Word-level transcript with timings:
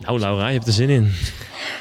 Nou 0.00 0.18
Laura, 0.18 0.46
je 0.46 0.54
hebt 0.54 0.66
er 0.66 0.72
zin 0.72 0.88
in. 0.88 1.04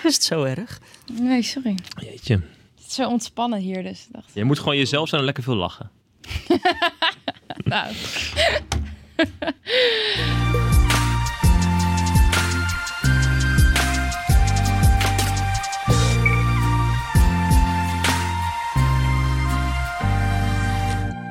Is 0.03 0.13
het 0.13 0.23
zo 0.23 0.43
erg? 0.43 0.79
Nee, 1.13 1.41
sorry. 1.41 1.75
Jeetje. 2.01 2.33
Het 2.75 2.87
is 2.87 2.93
zo 2.93 3.07
ontspannen 3.07 3.59
hier, 3.59 3.83
dus 3.83 4.07
dacht... 4.11 4.29
Je 4.33 4.43
moet 4.43 4.59
gewoon 4.59 4.77
jezelf 4.77 5.07
zijn 5.07 5.19
en 5.19 5.25
lekker 5.25 5.43
veel 5.43 5.55
lachen. 5.55 5.89
Nou, 7.63 7.93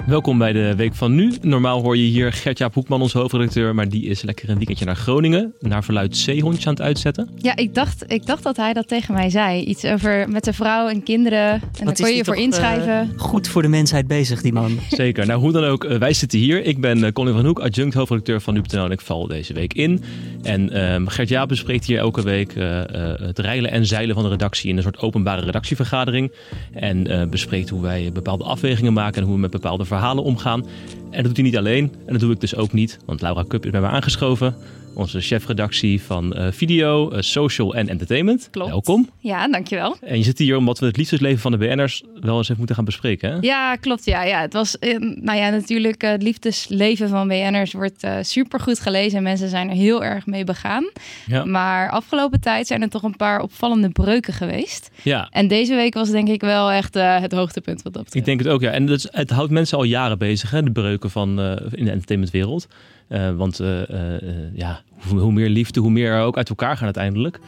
Welkom 0.07 0.39
bij 0.39 0.53
de 0.53 0.75
Week 0.77 0.95
van 0.95 1.15
Nu. 1.15 1.33
Normaal 1.41 1.83
hoor 1.83 1.97
je 1.97 2.03
hier 2.03 2.33
Gert-Jaap 2.33 2.75
Hoekman, 2.75 3.03
onze 3.03 3.19
hoofdredacteur. 3.19 3.75
Maar 3.75 3.89
die 3.89 4.05
is 4.05 4.23
lekker 4.23 4.49
een 4.49 4.57
weekendje 4.57 4.85
naar 4.85 4.97
Groningen. 4.97 5.55
Naar 5.61 5.85
verluid 5.85 6.17
zeehondjes 6.17 6.67
aan 6.67 6.73
het 6.73 6.83
uitzetten. 6.83 7.31
ja, 7.37 7.57
ik 7.57 7.75
dacht, 7.75 8.05
ik 8.07 8.27
dacht 8.27 8.43
dat 8.43 8.57
hij 8.57 8.73
dat 8.73 8.89
tegen 8.89 9.15
mij 9.15 9.31
zei. 9.31 9.63
Iets 9.63 9.85
over 9.85 10.29
met 10.29 10.45
zijn 10.45 10.57
vrouw 10.57 10.89
en 10.89 11.03
kinderen. 11.03 11.53
En 11.53 11.61
kon 11.85 11.93
is 11.93 11.99
je 11.99 12.15
je 12.15 12.25
voor 12.25 12.35
eh, 12.35 12.43
inschrijven. 12.43 13.13
goed 13.17 13.49
voor 13.49 13.63
de 13.63 13.69
mensheid 13.69 14.07
bezig, 14.07 14.43
die 14.43 14.53
man. 14.53 14.79
Zeker. 14.89 15.27
Nou, 15.27 15.41
hoe 15.41 15.53
dan 15.53 15.65
ook, 15.65 15.85
eh, 15.85 15.99
wij 15.99 16.13
zitten 16.13 16.39
hier. 16.39 16.65
Ik 16.65 16.81
ben 16.81 17.05
eh, 17.05 17.13
Colin 17.13 17.35
van 17.35 17.47
Hoek, 17.47 17.61
adjunct 17.61 17.95
hoofdredacteur 17.95 18.41
van 18.41 18.55
Nu.nl 18.55 18.85
en 18.85 18.91
ik 18.91 19.01
val 19.01 19.27
deze 19.27 19.53
week 19.53 19.73
in. 19.73 20.03
En 20.43 20.71
ehm 20.73 21.07
Gert-Jaap 21.07 21.49
bespreekt 21.49 21.85
hier 21.85 21.99
elke 21.99 22.23
week 22.23 22.53
eh, 22.53 22.81
eh, 22.81 23.21
het 23.21 23.39
reilen 23.39 23.71
en 23.71 23.87
zeilen 23.87 24.15
van 24.15 24.25
de 24.25 24.31
redactie 24.31 24.71
in 24.71 24.77
een 24.77 24.83
soort 24.83 24.99
openbare 24.99 25.45
redactievergadering. 25.45 26.33
En 26.73 27.07
eh, 27.07 27.29
bespreekt 27.29 27.69
hoe 27.69 27.83
wij 27.83 28.11
bepaalde 28.13 28.45
afwegingen 28.45 28.93
maken 28.93 29.21
en 29.21 29.27
hoe 29.27 29.35
we 29.35 29.41
met 29.41 29.51
bepaalde 29.51 29.85
verhalen 29.85 29.96
omgaan. 30.23 30.67
En 31.11 31.23
dat 31.23 31.25
doet 31.25 31.37
hij 31.37 31.45
niet 31.45 31.57
alleen. 31.57 31.93
En 32.07 32.13
dat 32.13 32.21
doe 32.21 32.33
ik 32.33 32.41
dus 32.41 32.57
ook 32.57 32.73
niet, 32.73 32.99
want 33.05 33.21
Laura 33.21 33.45
Kup 33.49 33.65
is 33.65 33.71
bij 33.71 33.81
me 33.81 33.87
aangeschoven. 33.87 34.55
Onze 34.97 35.21
chefredactie 35.21 36.03
van 36.03 36.33
eh, 36.35 36.47
video, 36.53 37.11
eh, 37.11 37.21
social 37.21 37.75
en 37.75 37.89
entertainment. 37.89 38.49
Klopt. 38.51 38.71
Welkom. 38.71 39.09
Ja, 39.19 39.49
dankjewel. 39.49 39.97
En 40.01 40.17
je 40.19 40.23
zit 40.25 40.39
hier 40.39 40.57
omdat 40.57 40.79
we 40.79 40.87
het 40.87 40.97
liefdesleven 40.97 41.39
van 41.39 41.51
de 41.53 41.59
BN'ers 41.59 42.03
wel 42.21 42.37
eens 42.37 42.45
even 42.47 42.57
moeten 42.59 42.77
gaan 42.77 42.85
bespreken. 42.85 43.31
Hè? 43.33 43.37
Ja, 43.41 43.75
klopt. 43.77 44.05
Ja, 44.05 44.23
ja. 44.25 44.41
Het 44.41 44.53
was, 44.53 44.79
eh, 44.79 44.99
nou 44.99 45.39
ja, 45.39 45.51
natuurlijk, 45.51 46.03
het 46.03 46.23
liefdesleven 46.23 47.09
van 47.09 47.29
BN'ers 47.29 47.73
wordt 47.73 48.01
super 48.01 48.25
supergoed 48.25 48.81
gelezen. 48.81 49.17
En 49.19 49.23
mensen 49.23 49.49
zijn 49.49 49.69
er 49.69 49.75
heel 49.77 50.05
erg 50.05 50.27
mee 50.27 50.45
begaan. 50.45 50.91
Ja. 51.27 51.45
Maar 51.45 51.91
afgelopen 51.91 52.41
tijd 52.41 52.67
zijn 52.67 52.83
er 52.83 52.89
toch 52.89 53.03
een 53.03 53.17
paar 53.17 53.41
opvallende 53.41 53.89
breuken 53.91 54.33
geweest. 54.33 54.91
ja. 55.03 55.29
En 55.31 55.49
deze 55.49 55.75
week 55.75 55.95
was 55.95 56.11
denk 56.11 56.29
ik 56.29 56.41
wel 56.41 56.71
echt 56.71 56.95
het 56.95 57.33
hoogtepunt 57.33 57.83
wat 57.83 57.93
dat 57.93 58.05
betreft. 58.05 58.15
Ik 58.15 58.25
denk 58.25 58.39
het 58.39 58.49
ook, 58.49 58.61
ja. 58.61 58.71
En 58.71 58.87
dat 58.87 58.99
is- 58.99 59.09
het 59.11 59.31
houdt 59.31 59.51
mensen 59.51 59.79
al 59.79 59.85
jaren 59.85 60.19
bezig, 60.19 60.51
hè, 60.51 60.63
de 60.63 60.73
breuken 60.73 61.11
van, 61.11 61.29
in 61.73 61.85
de 61.85 61.91
entertainmentwereld. 61.91 62.67
Eh, 63.09 63.37
want 63.37 63.61
eh, 63.61 64.15
eh, 64.15 64.23
ja, 64.55 64.81
hoe, 65.09 65.21
hoe 65.21 65.33
meer 65.33 65.49
liefde, 65.49 65.81
hoe 65.81 65.91
meer 65.91 66.11
er 66.11 66.23
ook 66.23 66.37
uit 66.37 66.49
elkaar 66.49 66.77
gaan 66.77 66.85
uiteindelijk. 66.85 67.41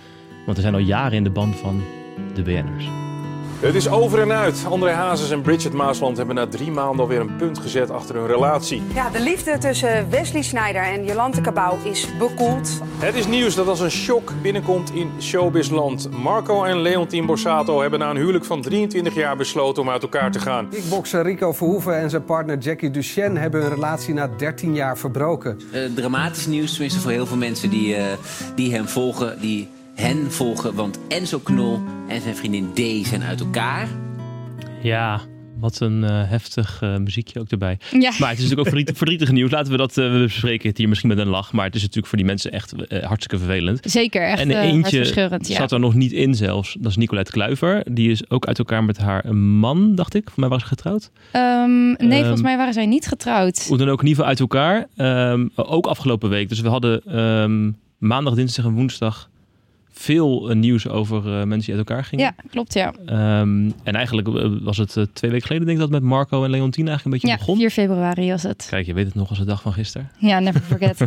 Want 0.45 0.57
we 0.57 0.63
zijn 0.63 0.75
al 0.75 0.81
jaren 0.81 1.17
in 1.17 1.25
de 1.25 1.31
band 1.31 1.57
van 1.57 1.83
de 2.35 2.43
BN'ers. 2.43 2.89
Het 3.61 3.75
is 3.75 3.89
over 3.89 4.21
en 4.21 4.33
uit. 4.33 4.65
André 4.69 4.91
Hazes 4.91 5.31
en 5.31 5.43
Bridget 5.43 5.73
Maasland 5.73 6.17
hebben 6.17 6.35
na 6.35 6.47
drie 6.47 6.71
maanden 6.71 7.01
alweer 7.01 7.21
een 7.21 7.37
punt 7.37 7.59
gezet 7.59 7.91
achter 7.91 8.15
hun 8.15 8.27
relatie. 8.27 8.83
Ja, 8.95 9.11
de 9.11 9.21
liefde 9.21 9.59
tussen 9.59 10.11
Wesley 10.11 10.43
Snijder 10.43 10.83
en 10.83 11.05
Jolante 11.05 11.41
Cabau 11.41 11.79
is 11.83 12.09
bekoeld. 12.19 12.81
Het 12.99 13.15
is 13.15 13.27
nieuws 13.27 13.55
dat 13.55 13.69
als 13.69 13.81
een 13.81 13.91
shock 13.91 14.33
binnenkomt 14.43 14.95
in 14.95 15.11
showbizland. 15.21 16.11
Marco 16.11 16.65
en 16.65 16.81
Leontien 16.81 17.27
Borsato 17.27 17.81
hebben 17.81 17.99
na 17.99 18.11
een 18.11 18.17
huwelijk 18.17 18.45
van 18.45 18.63
23 18.63 19.15
jaar 19.15 19.37
besloten 19.37 19.83
om 19.83 19.91
uit 19.91 20.03
elkaar 20.03 20.31
te 20.31 20.41
gaan. 20.41 20.69
Kickbokser 20.69 21.23
Rico 21.23 21.53
Verhoeven 21.53 21.99
en 21.99 22.11
zijn 22.11 22.25
partner 22.25 22.59
Jackie 22.59 22.91
Duchenne 22.91 23.39
hebben 23.39 23.61
hun 23.61 23.71
relatie 23.71 24.15
na 24.15 24.31
13 24.37 24.75
jaar 24.75 24.99
verbroken. 24.99 25.61
Eh, 25.73 25.83
dramatisch 25.95 26.47
nieuws, 26.47 26.71
tenminste 26.71 27.01
voor 27.01 27.11
heel 27.11 27.27
veel 27.27 27.37
mensen 27.37 27.71
die, 27.71 27.95
eh, 27.95 28.05
die 28.55 28.75
hem 28.75 28.89
volgen, 28.89 29.41
die 29.41 29.69
hen 30.01 30.33
volgen. 30.33 30.75
Want 30.75 30.99
Enzo 31.09 31.39
Knol 31.39 31.81
en 32.09 32.21
zijn 32.21 32.37
vriendin 32.37 32.73
D 33.03 33.07
zijn 33.07 33.23
uit 33.23 33.41
elkaar. 33.41 33.89
Ja, 34.83 35.21
wat 35.61 35.81
een 35.81 36.05
eh, 36.05 36.11
heftig 36.29 36.79
eh, 36.83 36.97
muziekje 36.97 37.41
ook 37.41 37.49
erbij. 37.49 37.79
Ja. 37.91 37.99
Maar 38.19 38.29
het 38.29 38.39
is 38.39 38.45
natuurlijk 38.45 38.59
ook 38.59 38.67
verdriet- 38.75 38.97
verdrietig 39.03 39.31
nieuws. 39.33 39.51
Laten 39.51 39.73
we 39.73 39.79
dat, 39.79 39.97
eh, 39.99 40.13
we 40.13 40.19
bespreken 40.19 40.69
het 40.69 40.79
hier 40.79 40.89
misschien 40.89 41.09
met 41.09 41.19
een 41.19 41.29
lach. 41.29 41.53
Maar 41.53 41.65
het 41.65 41.75
is 41.75 41.81
natuurlijk 41.81 42.07
voor 42.09 42.17
die 42.19 42.27
mensen 42.27 42.53
echt 42.53 42.75
hartstikke 43.03 43.39
vervelend. 43.45 43.81
Zeker, 43.91 44.23
echt 44.23 44.41
en 44.41 44.51
eh, 44.51 44.61
eentje 44.63 44.81
hartverscheurend. 44.81 45.49
Ja. 45.49 45.57
zat 45.57 45.73
er 45.73 45.81
nog 45.81 45.95
niet 45.95 46.13
in 46.13 46.35
zelfs. 46.35 46.77
Dat 46.81 46.91
is 46.91 46.97
Nicolette 46.97 47.31
Kluiver. 47.31 47.83
Die 47.93 48.11
is 48.11 48.31
ook 48.31 48.47
uit 48.47 48.59
elkaar 48.59 48.85
met 48.85 48.99
haar 48.99 49.35
man, 49.37 49.95
dacht 49.95 50.15
ik. 50.15 50.25
Voor 50.31 50.41
mij 50.41 50.49
was 50.49 50.61
ze 50.61 50.67
getrouwd. 50.67 51.11
Ehm, 51.33 51.87
nee, 51.87 51.97
Ehm, 51.99 52.19
volgens 52.21 52.43
mij 52.43 52.57
waren 52.57 52.73
zij 52.73 52.87
niet 52.87 53.07
getrouwd. 53.07 53.65
Hoe 53.69 53.77
dan 53.77 53.89
ook 53.89 54.01
in 54.03 54.07
ieder 54.09 54.25
geval 54.25 54.27
uit 54.29 54.41
elkaar. 54.41 54.87
Ehm, 54.97 55.49
ook 55.55 55.87
afgelopen 55.87 56.29
week. 56.31 56.49
Dus 56.49 56.61
we 56.61 56.69
hadden 56.69 57.03
ehm, 57.05 57.71
maandag, 57.99 58.35
dinsdag 58.35 58.65
en 58.65 58.73
woensdag 58.75 59.29
veel 59.99 60.51
eh, 60.51 60.57
nieuws 60.57 60.89
over 60.89 61.19
eh, 61.19 61.33
mensen 61.33 61.59
die 61.59 61.75
uit 61.77 61.89
elkaar 61.89 62.05
gingen. 62.05 62.25
Ja, 62.25 62.35
klopt 62.51 62.75
ja. 62.75 62.95
Ehm, 63.07 63.71
en 63.83 63.95
eigenlijk 63.95 64.29
eh, 64.29 64.51
was 64.61 64.77
het 64.77 64.91
twee 65.13 65.31
weken 65.31 65.47
geleden 65.47 65.67
denk 65.67 65.79
ik 65.79 65.85
dat 65.91 66.01
met 66.01 66.03
Marco 66.03 66.45
en 66.45 66.51
Leontine 66.51 66.89
eigenlijk 66.89 67.05
een 67.05 67.11
beetje 67.11 67.29
Ja, 67.29 67.37
begon. 67.37 67.57
4 67.57 67.71
februari 67.71 68.31
was 68.31 68.43
het. 68.43 68.67
Kijk, 68.71 68.87
je 68.87 68.95
weet 68.95 69.07
het 69.07 69.15
nog 69.15 69.29
als 69.29 69.39
de 69.39 69.45
dag 69.45 69.63
van 69.63 69.73
gisteren. 69.73 70.11
Ja, 70.19 70.39
never 70.39 70.61
forget. 70.61 70.99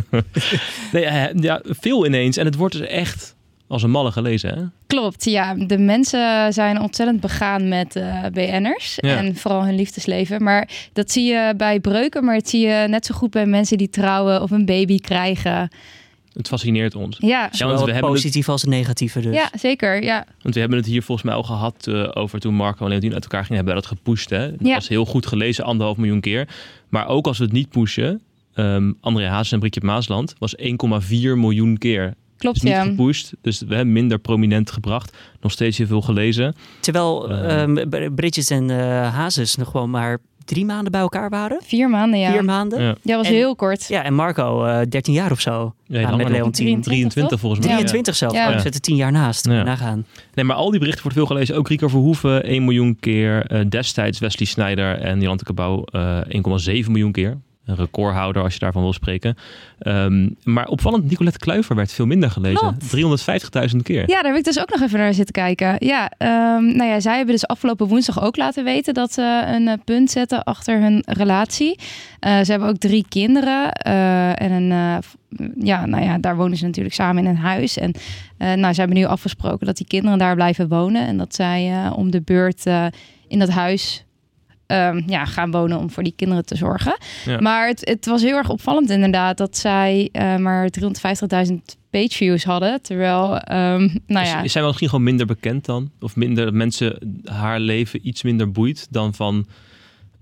Nee, 0.92 1.04
ja, 1.40 1.60
veel 1.64 2.06
ineens. 2.06 2.36
En 2.36 2.44
het 2.44 2.54
wordt 2.54 2.78
dus 2.78 2.86
echt 2.86 3.36
als 3.66 3.82
een 3.82 3.90
malle 3.90 4.12
gelezen. 4.12 4.58
Hè? 4.58 4.62
Klopt, 4.86 5.24
ja. 5.24 5.54
De 5.54 5.78
mensen 5.78 6.52
zijn 6.52 6.80
ontzettend 6.80 7.20
begaan 7.20 7.68
met 7.68 7.96
eh 7.96 8.24
BN'ers. 8.32 8.94
Ja. 8.96 9.16
En 9.16 9.36
vooral 9.36 9.64
hun 9.64 9.74
liefdesleven. 9.74 10.42
Maar 10.42 10.68
dat 10.92 11.10
zie 11.10 11.24
je 11.24 11.54
bij 11.56 11.80
breuken, 11.80 12.24
maar 12.24 12.34
dat 12.34 12.48
zie 12.48 12.66
je 12.66 12.88
net 12.88 13.06
zo 13.06 13.14
goed 13.14 13.30
bij 13.30 13.46
mensen 13.46 13.78
die 13.78 13.90
trouwen 13.90 14.42
of 14.42 14.50
een 14.50 14.66
baby 14.66 14.98
krijgen. 14.98 15.70
Het 16.34 16.48
fascineert 16.48 16.94
ons. 16.94 17.16
Ja, 17.20 17.40
want 17.40 17.52
we 17.58 17.66
het 17.66 17.78
hebben 17.78 17.94
het, 17.94 18.04
positieve 18.04 18.50
als 18.50 18.60
het 18.60 18.70
negatieve 18.70 19.20
dus. 19.20 19.34
ja 19.34 19.50
zeker. 19.58 20.02
Ja. 20.02 20.26
want 20.42 20.54
we 20.54 20.60
hebben 20.60 20.78
het 20.78 20.86
hier 20.86 21.02
volgens 21.02 21.26
mij 21.26 21.36
al 21.36 21.42
gehad 21.42 21.86
eh, 21.86 22.08
over 22.12 22.40
toen 22.40 22.54
Marco 22.54 22.82
en 22.84 22.88
Leontine 22.88 23.14
uit 23.14 23.22
elkaar 23.22 23.44
gingen. 23.44 23.56
Hebben 23.64 23.74
we 23.82 23.88
dat 23.88 23.98
gepusht. 23.98 24.30
Hè? 24.30 24.50
Dat 24.50 24.66
Ja. 24.66 24.74
was 24.74 24.88
heel 24.88 25.04
goed 25.04 25.26
gelezen, 25.26 25.64
anderhalf 25.64 25.96
miljoen 25.96 26.20
keer. 26.20 26.48
Maar 26.88 27.06
ook 27.08 27.26
als 27.26 27.38
we 27.38 27.44
het 27.44 27.52
niet 27.52 27.68
pushen, 27.68 28.20
ehm 28.54 28.92
André 29.00 29.26
Hazes 29.26 29.52
en 29.52 29.58
Brigitte 29.58 29.86
Maasland 29.86 30.34
was 30.38 30.54
1,4 30.56 31.36
miljoen 31.36 31.78
keer. 31.78 32.14
Klopt, 32.36 32.60
Dus 32.60 32.64
niet 32.70 32.78
ja. 32.78 32.84
gepusht, 32.84 33.32
dus 33.42 33.60
we 33.60 33.74
hebben 33.74 33.92
minder 33.92 34.18
prominent 34.18 34.70
gebracht. 34.70 35.16
Nog 35.40 35.52
steeds 35.52 35.78
heel 35.78 35.86
veel 35.86 36.00
gelezen. 36.02 36.54
Terwijl 36.80 37.28
Bridget 38.14 38.50
en 38.50 38.70
eh 38.70 39.14
Hazes 39.14 39.56
nog 39.56 39.70
gewoon 39.70 39.90
maar 39.90 40.18
drie 40.44 40.64
maanden 40.64 40.92
bij 40.92 41.00
elkaar 41.00 41.30
waren. 41.30 41.60
Vier 41.64 41.88
maanden, 41.90 42.18
ja. 42.20 42.32
Vier 42.32 42.44
maanden. 42.44 42.80
Ja. 42.82 42.86
Ja, 42.88 42.94
Ja, 43.02 43.16
was 43.16 43.26
En- 43.26 43.32
heel 43.32 43.56
kort. 43.56 43.90
en 43.90 44.14
Marco 44.14 44.64
eh 44.64 44.80
13 44.88 45.14
jaar 45.14 45.30
of 45.30 45.40
zo. 45.40 45.74
Ja, 45.86 45.98
Ja, 45.98 46.02
langer 46.02 46.16
met 46.16 46.26
nog. 46.26 46.36
Leontien. 46.36 46.80
23 46.80 47.40
volgens 47.40 47.60
mij. 47.66 47.68
ja. 47.70 47.76
23 47.76 48.16
zelf. 48.16 48.32
Ja. 48.32 48.50
Oh, 48.50 48.58
zet 48.60 48.74
er 48.74 48.80
10 48.80 48.96
jaar 48.96 49.12
naast. 49.12 49.46
Ja. 49.46 49.62
Nagaan. 49.62 50.06
Nee, 50.34 50.44
maar 50.44 50.56
al 50.56 50.70
die 50.70 50.78
berichten 50.78 51.02
wordt 51.02 51.18
veel 51.18 51.26
gelezen. 51.26 51.56
Ook 51.56 51.68
Rico 51.68 51.88
Verhoeven 51.88 52.44
1 52.44 52.64
miljoen 52.64 52.96
keer. 53.00 53.46
Eh, 53.46 53.60
destijds 53.68 54.18
Wesley 54.18 54.46
Sneijder 54.46 54.98
en 54.98 55.20
Jolante 55.20 55.44
Cabau 55.44 55.84
eh 55.92 56.18
1,7 56.28 56.90
miljoen 56.90 57.12
keer. 57.12 57.38
Een 57.64 57.76
recordhouder 57.76 58.42
als 58.42 58.52
je 58.52 58.58
daarvan 58.58 58.82
wil 58.82 58.92
spreken. 58.92 59.36
Ehm, 59.78 60.28
maar 60.44 60.66
opvallend, 60.66 61.08
Nicolette 61.08 61.38
Kluiver 61.38 61.76
werd 61.76 61.92
veel 61.92 62.06
minder 62.06 62.30
gelezen. 62.30 62.58
Klopt. 62.58 62.90
350.000 62.90 63.82
keer. 63.82 64.00
Ja, 64.00 64.22
daar 64.22 64.30
heb 64.30 64.36
ik 64.36 64.44
dus 64.44 64.60
ook 64.60 64.70
nog 64.70 64.80
even 64.80 64.98
naar 64.98 65.14
zitten 65.14 65.34
kijken. 65.34 65.76
Ja, 65.78 66.10
ehm, 66.18 66.64
nou 66.76 66.84
ja, 66.84 67.00
zij 67.00 67.16
hebben 67.16 67.34
dus 67.34 67.46
afgelopen 67.46 67.86
woensdag 67.86 68.22
ook 68.22 68.36
laten 68.36 68.64
weten 68.64 68.94
dat 68.94 69.12
ze 69.12 69.42
een 69.46 69.68
eh, 69.68 69.74
punt 69.84 70.10
zetten 70.10 70.44
achter 70.44 70.80
hun 70.80 71.02
relatie. 71.06 71.78
Eh, 72.18 72.40
ze 72.40 72.50
hebben 72.50 72.68
ook 72.68 72.78
drie 72.78 73.06
kinderen 73.08 73.72
eh, 73.72 74.42
en 74.42 74.52
een, 74.52 75.02
ja, 75.58 75.86
nou 75.86 76.04
ja, 76.04 76.18
daar 76.18 76.36
wonen 76.36 76.56
ze 76.56 76.64
natuurlijk 76.64 76.94
samen 76.94 77.24
in 77.24 77.30
een 77.30 77.36
huis. 77.36 77.78
En 77.78 77.94
nou, 78.36 78.72
ze 78.72 78.80
hebben 78.80 78.98
nu 78.98 79.04
afgesproken 79.04 79.66
dat 79.66 79.76
die 79.76 79.86
kinderen 79.86 80.18
daar 80.18 80.34
blijven 80.34 80.68
wonen 80.68 81.06
en 81.06 81.16
dat 81.16 81.34
zij 81.34 81.90
om 81.94 82.10
de 82.10 82.20
beurt 82.20 82.66
in 83.28 83.38
dat 83.38 83.48
huis 83.48 84.04
ehm, 84.72 85.02
ja, 85.06 85.24
gaan 85.24 85.50
wonen 85.50 85.78
om 85.78 85.90
voor 85.90 86.02
die 86.02 86.14
kinderen 86.16 86.44
te 86.44 86.56
zorgen. 86.56 86.96
Ja. 87.24 87.40
Maar 87.40 87.68
het, 87.68 87.88
het 87.88 88.06
was 88.06 88.22
heel 88.22 88.36
erg 88.36 88.48
opvallend 88.48 88.90
inderdaad 88.90 89.36
dat 89.36 89.56
zij 89.56 90.08
eh, 90.12 90.36
maar 90.36 90.68
350.000 91.48 91.54
pageviews 91.90 92.44
hadden. 92.44 92.82
Terwijl, 92.82 93.38
ehm, 93.38 93.88
nou 94.06 94.26
ja, 94.26 94.42
Is, 94.42 94.52
zij 94.52 94.60
wel 94.60 94.70
misschien 94.70 94.88
gewoon 94.88 95.04
minder 95.04 95.26
bekend 95.26 95.64
dan? 95.64 95.90
Of 96.00 96.16
minder 96.16 96.44
dat 96.44 96.54
mensen 96.54 97.20
haar 97.24 97.60
leven 97.60 98.06
iets 98.08 98.22
minder 98.22 98.50
boeit 98.50 98.86
dan 98.90 99.14
van 99.14 99.46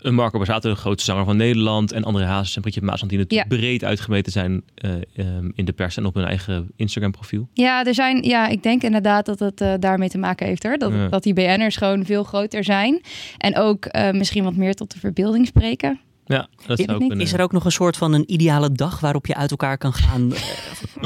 een 0.02 0.14
Marco 0.14 0.36
Borsato, 0.38 0.70
de 0.70 0.76
grootste 0.76 1.10
zanger 1.10 1.24
van 1.24 1.36
Nederland, 1.36 1.92
en 1.92 2.04
André 2.04 2.24
Hazes 2.24 2.56
en 2.56 2.62
Brigitte 2.62 2.86
Maasland, 2.86 3.10
die 3.10 3.18
natuurlijk 3.18 3.48
breed 3.48 3.84
uitgemeten 3.84 4.32
zijn 4.32 4.62
eh, 4.74 4.90
ehm, 5.14 5.50
in 5.54 5.64
de 5.64 5.72
pers 5.72 5.96
en 5.96 6.06
op 6.06 6.14
hun 6.14 6.24
eigen 6.24 6.70
Instagram 6.76 7.10
profiel. 7.12 7.48
ja, 7.52 7.84
er 7.84 7.94
zijn, 7.94 8.22
ja, 8.22 8.48
ik 8.48 8.62
denk 8.62 8.82
inderdaad 8.82 9.26
dat 9.26 9.38
het 9.38 9.60
eh, 9.60 9.74
daarmee 9.80 10.08
te 10.08 10.18
maken 10.18 10.46
heeft 10.46 10.62
hoor. 10.62 10.78
Dat, 10.78 10.92
Ja. 10.92 11.08
dat 11.08 11.22
die 11.22 11.32
BN'ers 11.32 11.76
gewoon 11.76 12.04
veel 12.04 12.24
groter 12.24 12.64
zijn. 12.64 13.00
En 13.38 13.56
ook 13.56 13.84
eh, 13.84 14.10
misschien 14.10 14.44
wat 14.44 14.56
meer 14.56 14.74
tot 14.74 14.92
de 14.92 14.98
verbeelding 14.98 15.46
spreken. 15.46 16.00
Ja, 16.24 16.48
dat 16.66 16.78
niet. 16.78 16.86
kunnen. 16.86 17.20
Is 17.20 17.32
er 17.32 17.40
ook 17.40 17.52
nog 17.52 17.64
een 17.64 17.72
soort 17.72 17.96
van 17.96 18.12
een 18.12 18.32
ideale 18.32 18.72
dag 18.72 19.00
waarop 19.00 19.26
je 19.26 19.34
uit 19.34 19.50
elkaar 19.50 19.78
kan 19.78 19.92
gaan? 19.92 20.32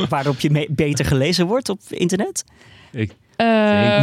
waarop 0.08 0.40
je 0.40 0.68
beter 0.70 1.04
gelezen 1.04 1.46
wordt 1.46 1.68
op 1.68 1.80
internet? 1.88 2.44
Ik 2.92 3.14
Eh, 3.36 3.46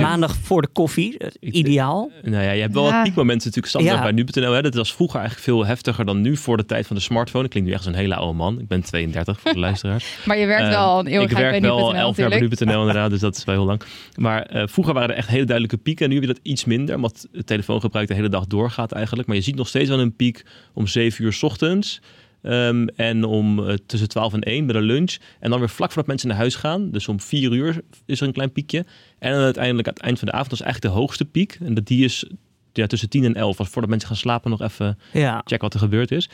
Maandag 0.02 0.36
voor 0.36 0.62
de 0.62 0.68
koffie, 0.68 1.18
eh, 1.18 1.28
Ik- 1.40 1.54
ideaal. 1.54 2.12
Nou 2.24 2.44
ja, 2.44 2.52
je 2.52 2.62
hebt 2.62 2.74
wel 2.74 2.86
Ja. 2.86 2.92
wat 2.94 3.04
piekmomenten 3.04 3.46
natuurlijk 3.48 3.68
standaard 3.74 3.98
Ja. 3.98 4.04
bij 4.04 4.12
nu.nl. 4.12 4.52
Hè. 4.54 4.62
Dat 4.62 4.74
was 4.74 4.94
vroeger 4.94 5.20
eigenlijk 5.20 5.50
veel 5.50 5.66
heftiger 5.66 6.06
dan 6.06 6.22
nu 6.22 6.38
voor 6.38 6.58
de 6.58 6.66
tijd 6.66 6.88
van 6.88 6.96
de 6.96 7.02
smartphone. 7.02 7.44
Ik 7.44 7.50
klink 7.50 7.66
nu 7.66 7.72
echt 7.72 7.86
als 7.86 7.94
een 7.94 8.00
hele 8.00 8.16
oude 8.16 8.38
man. 8.38 8.60
Ik 8.60 8.68
ben 8.68 8.82
32 8.82 9.40
voor 9.40 9.54
de 9.54 9.60
luisteraar. 9.68 10.04
maar 10.26 10.38
je 10.38 10.46
werkt 10.46 10.62
Ehm, 10.62 10.72
wel 10.72 10.80
al 10.86 11.00
een 11.00 11.06
Ik 11.08 11.12
eeuwigheid 11.14 11.42
werk 11.50 11.62
bij 11.62 11.70
wel 11.70 11.78
nu.nl 11.80 11.96
elf 11.96 12.18
jaar 12.18 12.30
bij 12.30 12.40
nu.nl 12.40 12.80
inderdaad, 12.86 13.10
dus 13.10 13.20
dat 13.20 13.36
is 13.38 13.44
wel 13.44 13.56
heel 13.56 13.66
lang. 13.66 13.82
Maar 14.16 14.42
eh, 14.42 14.64
vroeger 14.68 14.94
waren 14.94 15.10
er 15.10 15.16
echt 15.16 15.28
hele 15.30 15.46
duidelijke 15.46 15.78
pieken. 15.84 16.04
En 16.06 16.10
nu 16.12 16.16
heb 16.20 16.28
je 16.28 16.34
dat 16.34 16.44
iets 16.44 16.66
minder, 16.66 16.96
omdat 16.96 17.28
het 17.32 17.48
telefoongebruik 17.48 18.08
de 18.08 18.14
hele 18.14 18.30
dag 18.30 18.46
doorgaat 18.48 18.92
eigenlijk. 18.92 19.28
Maar 19.28 19.38
je 19.38 19.44
ziet 19.44 19.56
nog 19.56 19.68
steeds 19.68 19.90
wel 19.90 20.00
een 20.00 20.16
piek 20.16 20.46
om 20.74 20.88
7 20.88 21.24
uur 21.26 21.34
's 21.34 21.44
ochtends. 21.44 22.02
Ehm, 22.42 22.88
en 22.96 23.24
om 23.24 23.68
eh, 23.68 23.76
tussen 23.86 24.10
12 24.10 24.34
en 24.34 24.42
1 24.42 24.66
bij 24.66 24.76
de 24.80 24.86
lunch. 24.86 25.18
En 25.40 25.50
dan 25.50 25.60
weer 25.60 25.70
vlak 25.70 25.88
voordat 25.90 26.08
mensen 26.08 26.28
naar 26.28 26.38
huis 26.38 26.56
gaan. 26.56 26.92
Dus 26.92 27.08
om 27.08 27.20
4 27.20 27.52
uur 27.52 27.82
is 28.06 28.22
er 28.22 28.28
een 28.28 28.34
klein 28.34 28.52
piekje. 28.52 28.86
En 29.20 29.32
dan 29.34 29.42
uiteindelijk 29.42 29.88
aan 29.88 29.94
het 29.94 30.04
eind 30.04 30.20
van 30.20 30.28
de 30.28 30.34
avond 30.34 30.52
is 30.52 30.62
eigenlijk 30.62 30.94
de 30.94 31.00
hoogste 31.00 31.26
piek. 31.26 31.58
En 31.64 31.74
dat 31.74 31.86
die 31.86 32.04
is 32.04 32.26
ja, 32.74 32.88
tussen 32.88 33.10
10 33.10 33.24
en 33.24 33.36
11. 33.36 33.60
Als 33.60 33.70
voordat 33.70 33.90
mensen 33.90 34.08
gaan 34.08 34.18
slapen 34.18 34.50
nog 34.50 34.62
even 34.62 34.98
Ja. 35.14 35.38
checken 35.38 35.60
wat 35.62 35.74
er 35.74 35.80
gebeurd 35.80 36.12
is. 36.12 36.30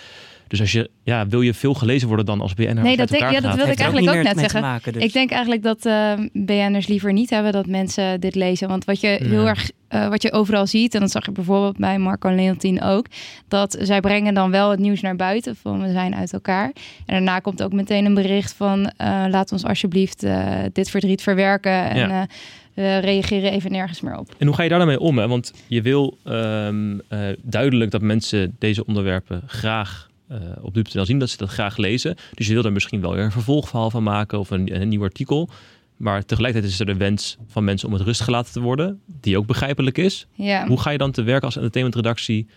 Dus 0.47 0.59
als 0.59 0.71
je, 0.71 0.89
ja, 1.03 1.27
wil 1.27 1.41
je 1.41 1.53
veel 1.53 1.73
gelezen 1.73 2.07
worden 2.07 2.25
dan 2.25 2.41
als 2.41 2.53
BNR 2.53 2.73
Nee, 2.81 2.97
dat 2.97 3.09
denk- 3.09 3.21
ja, 3.21 3.31
dat 3.31 3.43
gaat? 3.43 3.55
wilde 3.55 3.71
ik 3.71 3.79
eigenlijk 3.79 4.17
ook 4.17 4.23
net 4.23 4.39
zeggen. 4.39 4.61
maken, 4.61 4.93
dus. 4.93 5.03
Ik 5.03 5.13
denk 5.13 5.31
eigenlijk 5.31 5.63
dat 5.63 5.85
eh 5.85 6.13
BN'ers 6.33 6.87
liever 6.87 7.13
niet 7.13 7.29
hebben 7.29 7.51
dat 7.51 7.65
mensen 7.67 8.19
dit 8.19 8.35
lezen. 8.35 8.67
Want 8.67 8.85
wat 8.85 8.99
je 9.01 9.07
heel 9.07 9.47
erg, 9.47 9.69
eh, 9.87 10.07
wat 10.09 10.21
je 10.21 10.31
overal 10.31 10.67
ziet, 10.67 10.93
en 10.93 10.99
dat 10.99 11.11
zag 11.11 11.25
je 11.25 11.31
bijvoorbeeld 11.31 11.77
bij 11.77 11.97
Marco 11.97 12.29
en 12.29 12.35
Leontien 12.35 12.81
ook, 12.81 13.05
dat 13.47 13.77
zij 13.81 13.99
brengen 13.99 14.33
dan 14.33 14.51
wel 14.51 14.69
het 14.69 14.79
nieuws 14.79 15.01
naar 15.01 15.15
buiten 15.15 15.55
van 15.55 15.81
we 15.81 15.91
zijn 15.91 16.15
uit 16.15 16.33
elkaar. 16.33 16.65
En 17.05 17.13
daarna 17.13 17.39
komt 17.39 17.63
ook 17.63 17.73
meteen 17.73 18.05
een 18.05 18.13
bericht 18.13 18.53
van 18.53 18.91
eh, 18.97 19.25
laat 19.29 19.51
ons 19.51 19.63
alsjeblieft 19.65 20.23
eh, 20.23 20.47
dit 20.73 20.89
verdriet 20.89 21.21
verwerken 21.21 21.89
en 21.89 21.97
Ja. 22.09 22.21
eh, 22.21 22.27
we 22.73 22.97
reageren 22.97 23.51
even 23.51 23.71
nergens 23.71 24.01
meer 24.01 24.17
op. 24.17 24.35
En 24.37 24.47
hoe 24.47 24.55
ga 24.55 24.63
je 24.63 24.69
daar 24.69 24.77
dan 24.79 24.87
mee 24.87 24.99
om? 24.99 25.17
Hè? 25.17 25.27
Want 25.27 25.53
je 25.67 25.81
wil 25.81 26.17
ehm, 26.23 26.99
eh, 27.07 27.19
duidelijk 27.43 27.91
dat 27.91 28.01
mensen 28.01 28.55
deze 28.59 28.85
onderwerpen 28.85 29.41
graag 29.47 30.06
eh, 30.27 30.39
op 30.61 30.75
nu.nl 30.75 31.05
zien, 31.05 31.19
dat 31.19 31.29
ze 31.29 31.37
dat 31.37 31.49
graag 31.49 31.77
lezen. 31.77 32.15
Dus 32.33 32.47
je 32.47 32.53
wil 32.53 32.63
er 32.63 32.71
misschien 32.71 33.01
wel 33.01 33.13
weer 33.13 33.23
een 33.23 33.31
vervolgverhaal 33.31 33.89
van 33.89 34.03
maken 34.03 34.39
of 34.39 34.49
een, 34.49 34.81
een 34.81 34.89
nieuw 34.89 35.03
artikel. 35.03 35.49
Maar 35.97 36.25
tegelijkertijd 36.25 36.73
is 36.73 36.79
er 36.79 36.85
de 36.85 36.95
wens 36.95 37.37
van 37.47 37.63
mensen 37.63 37.87
om 37.87 37.93
het 37.93 38.03
rustig 38.03 38.25
gelaten 38.25 38.53
te 38.53 38.59
worden, 38.59 39.01
die 39.05 39.37
ook 39.37 39.45
begrijpelijk 39.45 39.97
is. 39.97 40.27
Ja. 40.33 40.67
Hoe 40.67 40.79
ga 40.79 40.89
je 40.89 40.97
dan 40.97 41.11
te 41.11 41.21
werk 41.21 41.43
als 41.43 41.55
entertainmentredactie 41.55 42.47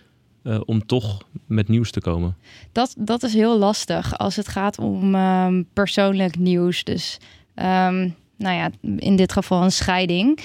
eh, 0.43 0.61
om 0.65 0.87
toch 0.87 1.23
met 1.47 1.69
nieuws 1.69 1.91
te 1.91 2.01
komen? 2.01 2.37
Dat, 2.73 2.95
dat 2.99 3.23
is 3.23 3.35
heel 3.35 3.59
lastig 3.59 4.19
als 4.19 4.37
het 4.37 4.49
gaat 4.49 4.79
om 4.79 5.15
ehm, 5.15 5.63
persoonlijk 5.73 6.39
nieuws. 6.39 6.85
Dus 6.85 7.19
ehm, 7.55 8.09
nou 8.37 8.57
ja, 8.57 8.71
in 8.97 9.17
dit 9.17 9.33
geval 9.33 9.63
een 9.63 9.73
scheiding. 9.73 10.41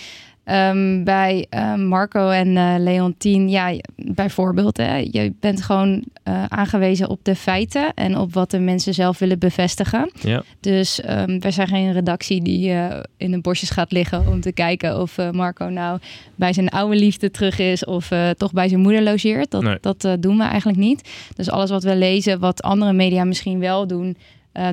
Ehm, 0.45 1.03
bij 1.03 1.45
ehm, 1.49 1.87
Marco 1.87 2.29
en 2.29 2.57
eh 2.57 2.75
Leontien, 2.77 3.49
ja, 3.49 3.73
bijvoorbeeld, 3.95 4.77
hè, 4.77 4.95
je 5.11 5.33
bent 5.39 5.61
gewoon 5.61 6.03
eh, 6.23 6.43
aangewezen 6.45 7.09
op 7.09 7.19
de 7.23 7.35
feiten 7.35 7.93
en 7.93 8.17
op 8.17 8.33
wat 8.33 8.51
de 8.51 8.59
mensen 8.59 8.93
zelf 8.93 9.19
willen 9.19 9.39
bevestigen. 9.39 10.11
Ja. 10.21 10.43
Dus 10.59 11.01
ehm 11.01 11.39
wij 11.39 11.51
zijn 11.51 11.67
geen 11.67 11.91
redactie 11.93 12.41
die 12.41 12.71
eh, 12.71 12.99
in 13.17 13.31
de 13.31 13.41
bosjes 13.41 13.69
gaat 13.69 13.91
liggen 13.91 14.27
om 14.27 14.41
te 14.41 14.51
kijken 14.51 15.01
of 15.01 15.17
Marco 15.31 15.65
nou 15.65 15.99
bij 16.35 16.53
zijn 16.53 16.69
oude 16.69 16.95
liefde 16.95 17.31
terug 17.31 17.59
is 17.59 17.85
of 17.85 18.11
toch 18.37 18.51
bij 18.53 18.67
zijn 18.67 18.81
moeder 18.81 19.03
logeert. 19.03 19.51
Dat, 19.51 19.61
Nee. 19.63 19.77
dat 19.81 20.07
doen 20.19 20.37
we 20.37 20.43
eigenlijk 20.43 20.79
niet. 20.79 21.09
Dus 21.35 21.49
alles 21.49 21.69
wat 21.69 21.83
we 21.83 21.95
lezen, 21.95 22.39
wat 22.39 22.61
andere 22.61 22.93
media 22.93 23.23
misschien 23.23 23.59
wel 23.59 23.87
doen, 23.87 24.17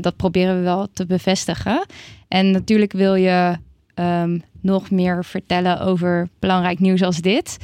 dat 0.01 0.17
proberen 0.17 0.57
we 0.57 0.63
wel 0.63 0.89
te 0.93 1.07
bevestigen. 1.07 1.87
En 2.29 2.51
natuurlijk 2.51 2.93
wil 2.93 3.15
je 3.15 3.57
nog 4.63 4.91
meer 4.91 5.25
vertellen 5.25 5.81
over 5.81 6.29
belangrijk 6.39 6.79
nieuws 6.79 7.03
als 7.03 7.17
dit. 7.21 7.57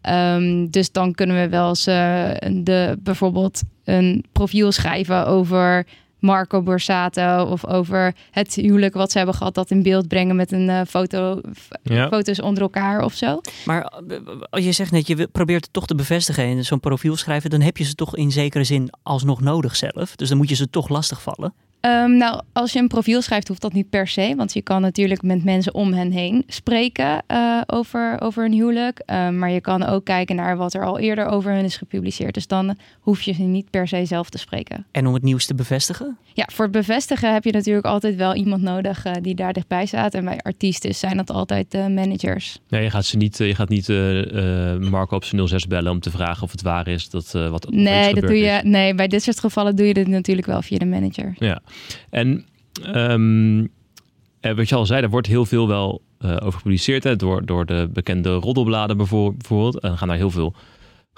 Ehm, 0.00 0.66
dus 0.70 0.92
dan 0.92 1.12
kunnen 1.14 1.36
we 1.40 1.48
wel 1.48 1.68
eens 1.68 1.86
eh, 1.86 2.30
de, 2.52 2.98
bijvoorbeeld 3.02 3.62
een 3.84 4.24
profiel 4.32 4.72
schrijven 4.72 5.26
over 5.26 5.86
Marco 6.18 6.62
Borsato 6.62 7.44
of 7.44 7.66
over 7.66 8.14
het 8.30 8.54
huwelijk 8.54 8.94
wat 8.94 9.10
ze 9.10 9.16
hebben 9.18 9.36
gehad, 9.36 9.54
dat 9.54 9.70
in 9.70 9.82
beeld 9.82 10.08
brengen 10.08 10.36
met 10.36 10.52
een 10.52 10.68
eh, 10.68 10.80
foto, 10.88 11.40
Ja. 11.82 12.08
foto's 12.08 12.40
onder 12.40 12.62
elkaar 12.62 13.00
of 13.04 13.14
zo. 13.14 13.40
Maar 13.64 13.82
eh, 14.08 14.18
als 14.50 14.64
je 14.64 14.72
zegt 14.72 14.90
net, 14.90 15.06
je 15.06 15.26
probeert 15.32 15.64
het 15.64 15.72
toch 15.72 15.86
te 15.86 15.94
bevestigen 15.94 16.44
en 16.44 16.64
zo'n 16.64 16.80
profiel 16.80 17.16
schrijven, 17.16 17.50
dan 17.50 17.60
heb 17.60 17.76
je 17.76 17.84
ze 17.84 17.94
toch 17.94 18.16
in 18.16 18.30
zekere 18.30 18.64
zin 18.64 18.90
alsnog 19.02 19.40
nodig 19.40 19.76
zelf. 19.76 20.16
Dus 20.16 20.28
dan 20.28 20.36
moet 20.36 20.48
je 20.48 20.54
ze 20.54 20.70
toch 20.70 20.88
lastigvallen. 20.88 21.54
Ehm, 21.80 22.16
nou, 22.16 22.42
als 22.52 22.72
je 22.72 22.78
een 22.78 22.88
profiel 22.88 23.22
schrijft, 23.22 23.48
hoeft 23.48 23.60
dat 23.60 23.72
niet 23.72 23.90
per 23.90 24.08
se. 24.08 24.34
Want 24.36 24.52
je 24.52 24.62
kan 24.62 24.80
natuurlijk 24.80 25.22
met 25.22 25.44
mensen 25.44 25.74
om 25.74 25.92
hen 25.92 26.10
heen 26.10 26.44
spreken 26.46 27.22
eh, 27.26 27.60
over, 27.66 28.20
over 28.20 28.44
een 28.44 28.52
huwelijk. 28.52 28.98
Ehm, 28.98 29.38
maar 29.38 29.50
je 29.50 29.60
kan 29.60 29.82
ook 29.86 30.04
kijken 30.04 30.36
naar 30.36 30.56
wat 30.56 30.74
er 30.74 30.84
al 30.84 30.98
eerder 30.98 31.26
over 31.26 31.52
hun 31.52 31.64
is 31.64 31.76
gepubliceerd. 31.76 32.34
Dus 32.34 32.46
dan 32.46 32.76
hoef 33.00 33.22
je 33.22 33.32
ze 33.32 33.42
niet 33.42 33.70
per 33.70 33.88
se 33.88 34.04
zelf 34.04 34.30
te 34.30 34.38
spreken. 34.38 34.86
En 34.90 35.06
om 35.06 35.14
het 35.14 35.22
nieuws 35.22 35.46
te 35.46 35.54
bevestigen? 35.54 36.16
Ja, 36.32 36.48
voor 36.52 36.64
het 36.64 36.74
bevestigen 36.74 37.32
heb 37.32 37.44
je 37.44 37.52
natuurlijk 37.52 37.86
altijd 37.86 38.16
wel 38.16 38.34
iemand 38.34 38.62
nodig 38.62 39.04
eh, 39.04 39.12
die 39.22 39.34
daar 39.34 39.52
dichtbij 39.52 39.86
staat. 39.86 40.14
En 40.14 40.24
bij 40.24 40.38
artiesten 40.42 40.94
zijn 40.94 41.16
dat 41.16 41.30
altijd 41.30 41.70
de 41.70 41.88
managers. 41.88 42.58
Ja, 42.68 42.78
je 42.78 42.90
gaat, 42.90 43.04
ze 43.04 43.16
niet, 43.16 43.40
eh, 43.40 43.46
je 43.46 43.54
gaat 43.54 43.68
niet 43.68 43.88
eh, 43.88 44.72
eh, 44.74 44.80
Marco 44.80 45.16
op 45.16 45.24
zijn 45.24 45.48
06 45.48 45.66
bellen 45.66 45.92
om 45.92 46.00
te 46.00 46.10
vragen 46.10 46.42
of 46.42 46.50
het 46.50 46.62
waar 46.62 46.88
is 46.88 47.10
dat 47.10 47.34
eh, 47.34 47.48
wat 47.48 47.66
is 47.70 47.76
Nee, 47.82 48.14
dat 48.14 48.22
doe 48.26 48.38
is. 48.38 48.44
je. 48.44 48.60
Nee, 48.68 48.94
bij 48.94 49.06
dit 49.06 49.22
soort 49.22 49.40
gevallen 49.40 49.76
doe 49.76 49.86
je 49.86 49.94
dit 49.94 50.06
natuurlijk 50.08 50.46
wel 50.46 50.62
via 50.62 50.78
de 50.78 50.84
manager. 50.86 51.34
Ja, 51.38 51.60
en 52.10 52.46
ehm, 52.82 53.66
eh, 54.40 54.56
wat 54.56 54.68
je 54.68 54.74
al 54.74 54.86
zei, 54.86 55.02
er 55.02 55.10
wordt 55.10 55.26
heel 55.26 55.46
veel 55.46 55.68
wel 55.68 56.02
eh, 56.18 56.30
over 56.30 56.52
gepubliceerd. 56.52 57.18
Door, 57.18 57.46
door 57.46 57.66
de 57.66 57.88
bekende 57.92 58.34
roddelbladen 58.34 58.96
bijvoor- 58.96 59.34
bijvoorbeeld. 59.34 59.80
En 59.80 59.98
gaan 59.98 60.08
daar 60.08 60.16
heel 60.16 60.30
veel 60.30 60.54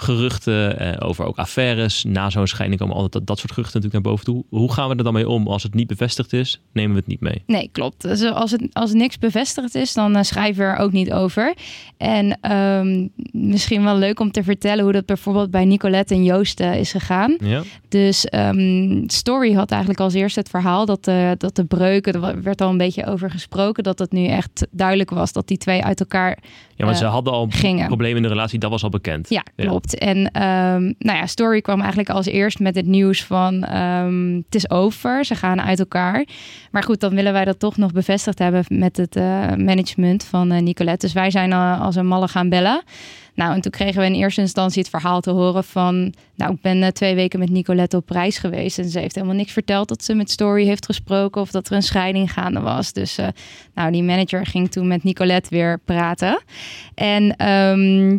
geruchten 0.01 0.79
eh, 0.79 1.09
over 1.09 1.25
ook 1.25 1.37
affaires. 1.37 2.05
Na 2.05 2.31
zo'n 2.31 2.47
scheiding 2.47 2.81
komen 2.81 2.95
altijd 2.95 3.13
dat, 3.13 3.27
dat 3.27 3.39
soort 3.39 3.53
geruchten 3.53 3.81
natuurlijk 3.81 4.05
naar 4.05 4.15
boven 4.15 4.33
toe. 4.33 4.45
Hoe 4.61 4.73
gaan 4.73 4.89
we 4.89 4.95
er 4.97 5.05
dan 5.05 5.13
mee 5.13 5.29
om? 5.29 5.49
Als 5.49 5.63
het 5.63 5.75
niet 5.75 5.87
bevestigd 5.87 6.33
is, 6.33 6.61
nemen 6.73 6.93
we 6.93 6.99
het 6.99 7.07
niet 7.07 7.21
mee. 7.21 7.43
Nee, 7.47 7.69
klopt. 7.73 8.03
Dus 8.03 8.23
als, 8.23 8.51
het, 8.51 8.69
als 8.73 8.93
niks 8.93 9.19
bevestigd 9.19 9.75
is, 9.75 9.95
dan 9.95 10.17
eh, 10.17 10.23
schrijven 10.23 10.65
we 10.65 10.71
er 10.71 10.77
ook 10.79 10.93
niet 10.93 11.13
over. 11.13 11.55
En 11.97 12.39
ehm, 12.41 13.07
misschien 13.33 13.85
wel 13.85 13.97
leuk 13.97 14.21
om 14.21 14.31
te 14.31 14.43
vertellen 14.43 14.85
hoe 14.85 14.93
dat 14.93 15.07
bijvoorbeeld 15.07 15.51
bij 15.51 15.65
Nicolette 15.65 16.15
en 16.15 16.25
Joost 16.25 16.61
eh, 16.61 16.79
is 16.79 16.91
gegaan. 16.91 17.37
Ja? 17.41 17.63
Dus 17.89 18.25
ehm, 18.25 19.03
Story 19.07 19.53
had 19.53 19.71
eigenlijk 19.71 20.01
als 20.01 20.15
eerste 20.15 20.39
het 20.39 20.49
verhaal 20.49 20.87
dat 20.87 21.05
de, 21.05 21.35
dat 21.39 21.57
de 21.57 21.65
breuken, 21.65 22.13
er 22.13 22.43
werd 22.43 22.61
al 22.61 22.71
een 22.71 22.79
beetje 22.79 23.07
over 23.07 23.31
gesproken, 23.31 23.83
dat 23.83 23.99
het 23.99 24.13
nu 24.13 24.27
echt 24.27 24.67
duidelijk 24.71 25.11
was 25.11 25.33
dat 25.33 25.49
die 25.49 25.59
twee 25.59 25.85
uit 25.85 26.01
elkaar 26.01 26.39
Ja, 26.77 26.87
Eh, 26.89 26.95
ze 26.95 27.05
hadden 27.05 27.33
al 27.33 27.47
gingen. 27.51 27.87
problemen 27.87 28.17
in 28.17 28.23
de 28.23 28.29
relatie, 28.29 28.59
dat 28.59 28.71
was 28.71 28.83
al 28.83 28.89
bekend. 28.89 29.29
Ja, 29.29 29.43
klopt. 29.57 29.88
En 29.95 30.31
ehm, 30.31 30.83
nou 30.99 31.19
ja, 31.19 31.27
Story 31.27 31.61
kwam 31.61 31.79
eigenlijk 31.79 32.11
als 32.11 32.27
eerst 32.27 32.59
met 32.59 32.75
het 32.75 32.87
nieuws 32.87 33.25
van 33.25 33.65
ehm, 33.65 34.35
het 34.35 34.55
is 34.55 34.71
over, 34.71 35.25
ze 35.25 35.35
gaan 35.35 35.61
uit 35.61 35.79
elkaar. 35.79 36.27
Maar 36.71 36.83
goed, 36.83 37.01
dan 37.01 37.15
willen 37.15 37.33
wij 37.33 37.45
dat 37.45 37.59
toch 37.59 37.77
nog 37.77 37.93
bevestigd 37.93 38.39
hebben 38.39 38.65
met 38.69 38.97
het 38.97 39.17
eh, 39.17 39.25
management 39.55 40.25
van 40.25 40.51
eh, 40.51 40.63
Nicolette. 40.63 41.07
Dus 41.07 41.15
wij 41.15 41.31
zijn 41.31 41.53
eh, 41.53 41.81
als 41.81 41.97
een 41.97 42.07
malle 42.07 42.29
gaan 42.29 42.49
bellen. 42.49 42.83
Nou, 43.35 43.55
en 43.55 43.61
toen 43.61 43.71
kregen 43.71 44.01
we 44.01 44.07
in 44.07 44.15
eerste 44.15 44.41
instantie 44.41 44.81
het 44.83 44.91
verhaal 44.91 45.21
te 45.21 45.31
horen 45.31 45.65
van... 45.65 46.15
Nou, 46.35 46.53
ik 46.53 46.61
ben 46.61 46.95
twee 46.95 47.15
weken 47.15 47.39
met 47.39 47.51
Nicolette 47.51 47.97
op 47.97 48.11
reis 48.11 48.39
geweest... 48.39 48.79
en 48.79 48.89
ze 48.89 48.99
heeft 48.99 49.15
helemaal 49.15 49.37
niks 49.37 49.53
verteld 49.53 49.89
dat 49.89 50.05
ze 50.05 50.15
met 50.15 50.31
Story 50.31 50.65
heeft 50.65 50.87
gesproken... 50.87 51.41
of 51.41 51.51
dat 51.51 51.69
er 51.69 51.73
een 51.73 51.83
scheiding 51.83 52.33
gaande 52.33 52.61
was. 52.61 52.93
Dus 52.93 53.19
nou, 53.75 53.93
die 53.93 54.03
manager 54.03 54.47
ging 54.47 54.71
toen 54.71 54.87
met 54.87 55.05
Nicolette 55.05 55.49
weer 55.51 55.81
praten. 55.85 56.43
En 56.95 57.37
ehm, 57.37 58.19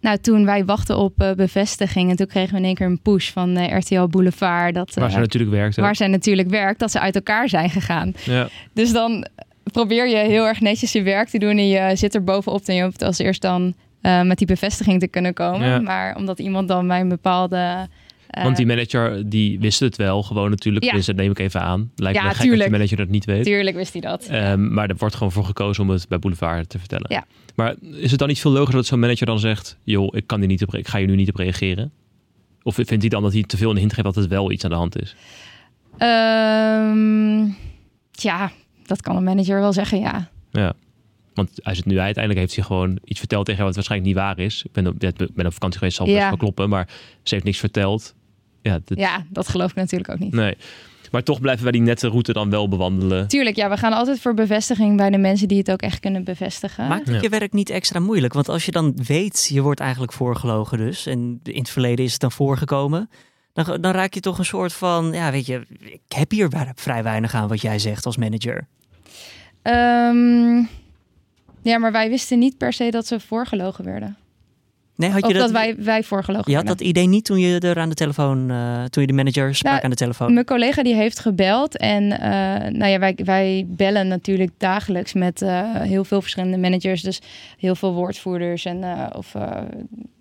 nou, 0.00 0.18
toen 0.18 0.44
wij 0.44 0.64
wachten 0.64 0.96
op 0.96 1.20
eh, 1.20 1.32
bevestiging... 1.32 2.10
en 2.10 2.16
toen 2.16 2.26
kregen 2.26 2.52
we 2.52 2.58
in 2.58 2.64
één 2.64 2.74
keer 2.74 2.86
een 2.86 3.00
push 3.02 3.30
van 3.30 3.56
eh, 3.56 3.78
RTL 3.78 4.06
Boulevard... 4.06 4.74
Dat, 4.74 4.94
Waar 4.94 5.06
eh, 5.06 5.12
ze 5.12 5.18
natuurlijk 5.18 5.52
werkte. 5.52 5.80
waar 5.80 5.96
zij 5.96 6.06
natuurlijk 6.06 6.48
werkt, 6.48 6.78
dat 6.78 6.90
ze 6.90 7.00
uit 7.00 7.14
elkaar 7.14 7.48
zijn 7.48 7.70
gegaan. 7.70 8.12
Ja. 8.24 8.48
Dus 8.72 8.92
dan 8.92 9.26
probeer 9.72 10.08
je 10.08 10.16
heel 10.16 10.46
erg 10.46 10.60
netjes 10.60 10.92
je 10.92 11.02
werk 11.02 11.28
te 11.28 11.38
doen 11.38 11.58
en 11.58 11.68
je 11.68 11.96
zit 11.96 12.14
er 12.14 12.24
bovenop 12.24 12.62
en 12.64 12.74
je 12.74 12.82
hoopt 12.82 13.02
als 13.02 13.18
eerst 13.18 13.42
dan 13.42 13.74
met 14.00 14.38
die 14.38 14.46
bevestiging 14.46 15.00
te 15.00 15.08
kunnen 15.08 15.34
komen. 15.34 15.68
Ja. 15.68 15.80
Maar 15.80 16.16
omdat 16.16 16.38
iemand 16.38 16.68
dan 16.68 16.86
bij 16.86 17.00
een 17.00 17.08
bepaalde... 17.08 17.88
eh, 18.28 18.42
Want 18.44 18.56
die 18.56 18.66
manager, 18.66 19.28
die 19.28 19.58
wist 19.60 19.80
het 19.80 19.96
wel 19.96 20.22
gewoon 20.22 20.50
natuurlijk. 20.50 20.84
Ja. 20.84 20.92
Dus 20.92 21.06
dat 21.06 21.16
neem 21.16 21.30
ik 21.30 21.38
even 21.38 21.60
aan. 21.62 21.90
Lijkt 21.96 22.18
Ja, 22.18 22.22
me 22.24 22.28
gek 22.28 22.36
dat 22.38 22.46
tuurlijk. 22.46 22.68
die 22.68 22.78
manager 22.78 22.96
dat 22.96 23.08
niet 23.08 23.24
weet. 23.24 23.44
Tuurlijk 23.44 23.76
wist 23.76 23.92
hij 23.92 24.00
dat. 24.02 24.26
Ehm, 24.26 24.72
maar 24.74 24.88
er 24.88 24.96
wordt 24.96 25.14
gewoon 25.14 25.32
voor 25.32 25.44
gekozen 25.44 25.82
om 25.82 25.90
het 25.90 26.08
bij 26.08 26.18
Boulevard 26.18 26.68
te 26.68 26.78
vertellen. 26.78 27.06
Ja. 27.08 27.26
Maar 27.54 27.74
is 27.80 28.10
het 28.10 28.18
dan 28.18 28.28
niet 28.28 28.40
veel 28.40 28.50
logischer 28.50 28.76
dat 28.76 28.86
zo'n 28.86 28.98
manager 29.00 29.26
dan 29.26 29.38
zegt... 29.38 29.76
joh, 29.84 30.08
ik, 30.16 30.26
kan 30.26 30.38
hier 30.38 30.48
niet 30.48 30.62
op, 30.62 30.74
ik 30.74 30.88
ga 30.88 30.98
hier 30.98 31.06
nu 31.06 31.14
niet 31.16 31.28
op 31.28 31.36
reageren? 31.36 31.92
Of 32.62 32.74
vindt 32.74 32.90
hij 32.92 33.08
dan 33.08 33.22
dat 33.22 33.32
hij 33.32 33.42
te 33.42 33.56
veel 33.56 33.70
een 33.70 33.76
hint 33.76 33.92
geeft 33.92 34.04
dat 34.04 34.14
het 34.14 34.26
wel 34.26 34.50
iets 34.52 34.64
aan 34.64 34.70
de 34.70 34.76
hand 34.76 35.00
is? 35.00 35.16
Ehm, 35.98 37.46
tja, 38.10 38.50
dat 38.86 39.00
kan 39.02 39.16
een 39.16 39.24
manager 39.24 39.60
wel 39.60 39.72
zeggen, 39.72 39.98
ja. 39.98 40.28
Ja. 40.50 40.72
Want 41.34 41.50
hij 41.62 41.74
zit 41.74 41.84
nu 41.84 41.98
uiteindelijk 41.98 42.38
heeft 42.44 42.54
hij 42.56 42.64
gewoon 42.64 42.98
iets 43.04 43.18
verteld 43.18 43.46
tegen 43.46 43.64
wat 43.64 43.74
waarschijnlijk 43.74 44.10
niet 44.10 44.20
waar 44.22 44.38
is. 44.38 44.62
Ik 44.64 44.72
ben 44.72 44.86
op, 44.86 44.98
ben 45.34 45.46
op 45.46 45.52
vakantie 45.52 45.78
geweest, 45.78 45.96
zal 45.96 46.06
best 46.06 46.18
Ja. 46.18 46.28
wel 46.28 46.36
kloppen. 46.36 46.68
Maar 46.68 46.88
ze 47.22 47.34
heeft 47.34 47.46
niks 47.46 47.58
verteld. 47.58 48.14
Ja, 48.68 48.78
dit- 48.84 48.98
Ja, 48.98 49.24
dat 49.28 49.48
geloof 49.48 49.70
ik 49.70 49.76
natuurlijk 49.76 50.10
ook 50.10 50.18
niet. 50.18 50.32
Nee. 50.32 50.56
Maar 51.10 51.22
toch 51.22 51.40
blijven 51.40 51.62
wij 51.62 51.72
die 51.72 51.80
nette 51.80 52.08
route 52.08 52.32
dan 52.32 52.50
wel 52.50 52.68
bewandelen. 52.68 53.28
Tuurlijk, 53.28 53.56
ja, 53.56 53.70
we 53.70 53.76
gaan 53.76 53.92
altijd 53.92 54.20
voor 54.20 54.34
bevestiging 54.34 54.96
bij 54.96 55.10
de 55.10 55.18
mensen 55.18 55.48
die 55.48 55.58
het 55.58 55.70
ook 55.70 55.80
echt 55.82 56.00
kunnen 56.00 56.24
bevestigen. 56.24 56.88
Maakt 56.88 57.06
het 57.06 57.14
Ja. 57.14 57.20
je 57.22 57.28
werk 57.28 57.52
niet 57.52 57.70
extra 57.70 58.00
moeilijk? 58.00 58.32
Want 58.32 58.48
als 58.48 58.64
je 58.64 58.70
dan 58.70 58.96
weet, 59.06 59.48
je 59.52 59.60
wordt 59.62 59.80
eigenlijk 59.80 60.12
voorgelogen 60.12 60.78
dus. 60.78 61.06
En 61.06 61.40
in 61.42 61.58
het 61.58 61.70
verleden 61.70 62.04
is 62.04 62.12
het 62.12 62.20
dan 62.20 62.32
voorgekomen. 62.32 63.10
Dan, 63.52 63.80
dan 63.80 63.92
raak 63.92 64.14
je 64.14 64.20
toch 64.20 64.38
een 64.38 64.44
soort 64.44 64.72
van, 64.72 65.12
ja 65.12 65.30
weet 65.30 65.46
je, 65.46 65.66
ik 65.80 66.00
heb 66.08 66.30
hier 66.30 66.48
vrij 66.74 67.02
weinig 67.02 67.34
aan 67.34 67.48
wat 67.48 67.60
jij 67.60 67.78
zegt 67.78 68.06
als 68.06 68.16
manager. 68.16 68.66
Ehm, 69.62 70.56
ja, 71.62 71.78
maar 71.78 71.92
wij 71.92 72.08
wisten 72.08 72.38
niet 72.38 72.56
per 72.58 72.72
se 72.72 72.90
dat 72.90 73.06
ze 73.06 73.20
voorgelogen 73.20 73.84
werden. 73.84 74.16
Nee, 74.98 75.10
had 75.10 75.22
Of 75.22 75.28
je 75.28 75.34
dat, 75.34 75.42
dat, 75.42 75.50
wij, 75.50 75.76
wij 75.78 76.02
voorgelogen 76.02 76.50
je 76.50 76.56
had 76.56 76.66
dat 76.66 76.80
idee 76.80 77.06
niet 77.06 77.24
toen 77.24 77.38
je 77.38 77.58
er 77.58 77.78
aan 77.78 77.88
de 77.88 77.94
telefoon, 77.94 78.50
eh, 78.50 78.84
toen 78.84 79.02
je 79.02 79.08
de 79.08 79.14
manager 79.14 79.54
sprak 79.54 79.72
Nou, 79.72 79.84
aan 79.84 79.90
de 79.90 79.96
telefoon? 79.96 80.32
Mijn 80.32 80.46
collega 80.46 80.82
die 80.82 80.94
heeft 80.94 81.18
gebeld 81.18 81.76
en 81.76 82.20
eh, 82.20 82.70
nou 82.70 82.90
ja, 82.90 82.98
wij, 82.98 83.18
wij 83.24 83.66
bellen 83.68 84.08
natuurlijk 84.08 84.50
dagelijks 84.56 85.12
met 85.12 85.42
eh, 85.42 85.74
heel 85.74 86.04
veel 86.04 86.20
verschillende 86.20 86.58
managers. 86.58 87.02
Dus 87.02 87.20
heel 87.58 87.74
veel 87.74 87.94
woordvoerders 87.94 88.64
en 88.64 88.84
of 89.16 89.34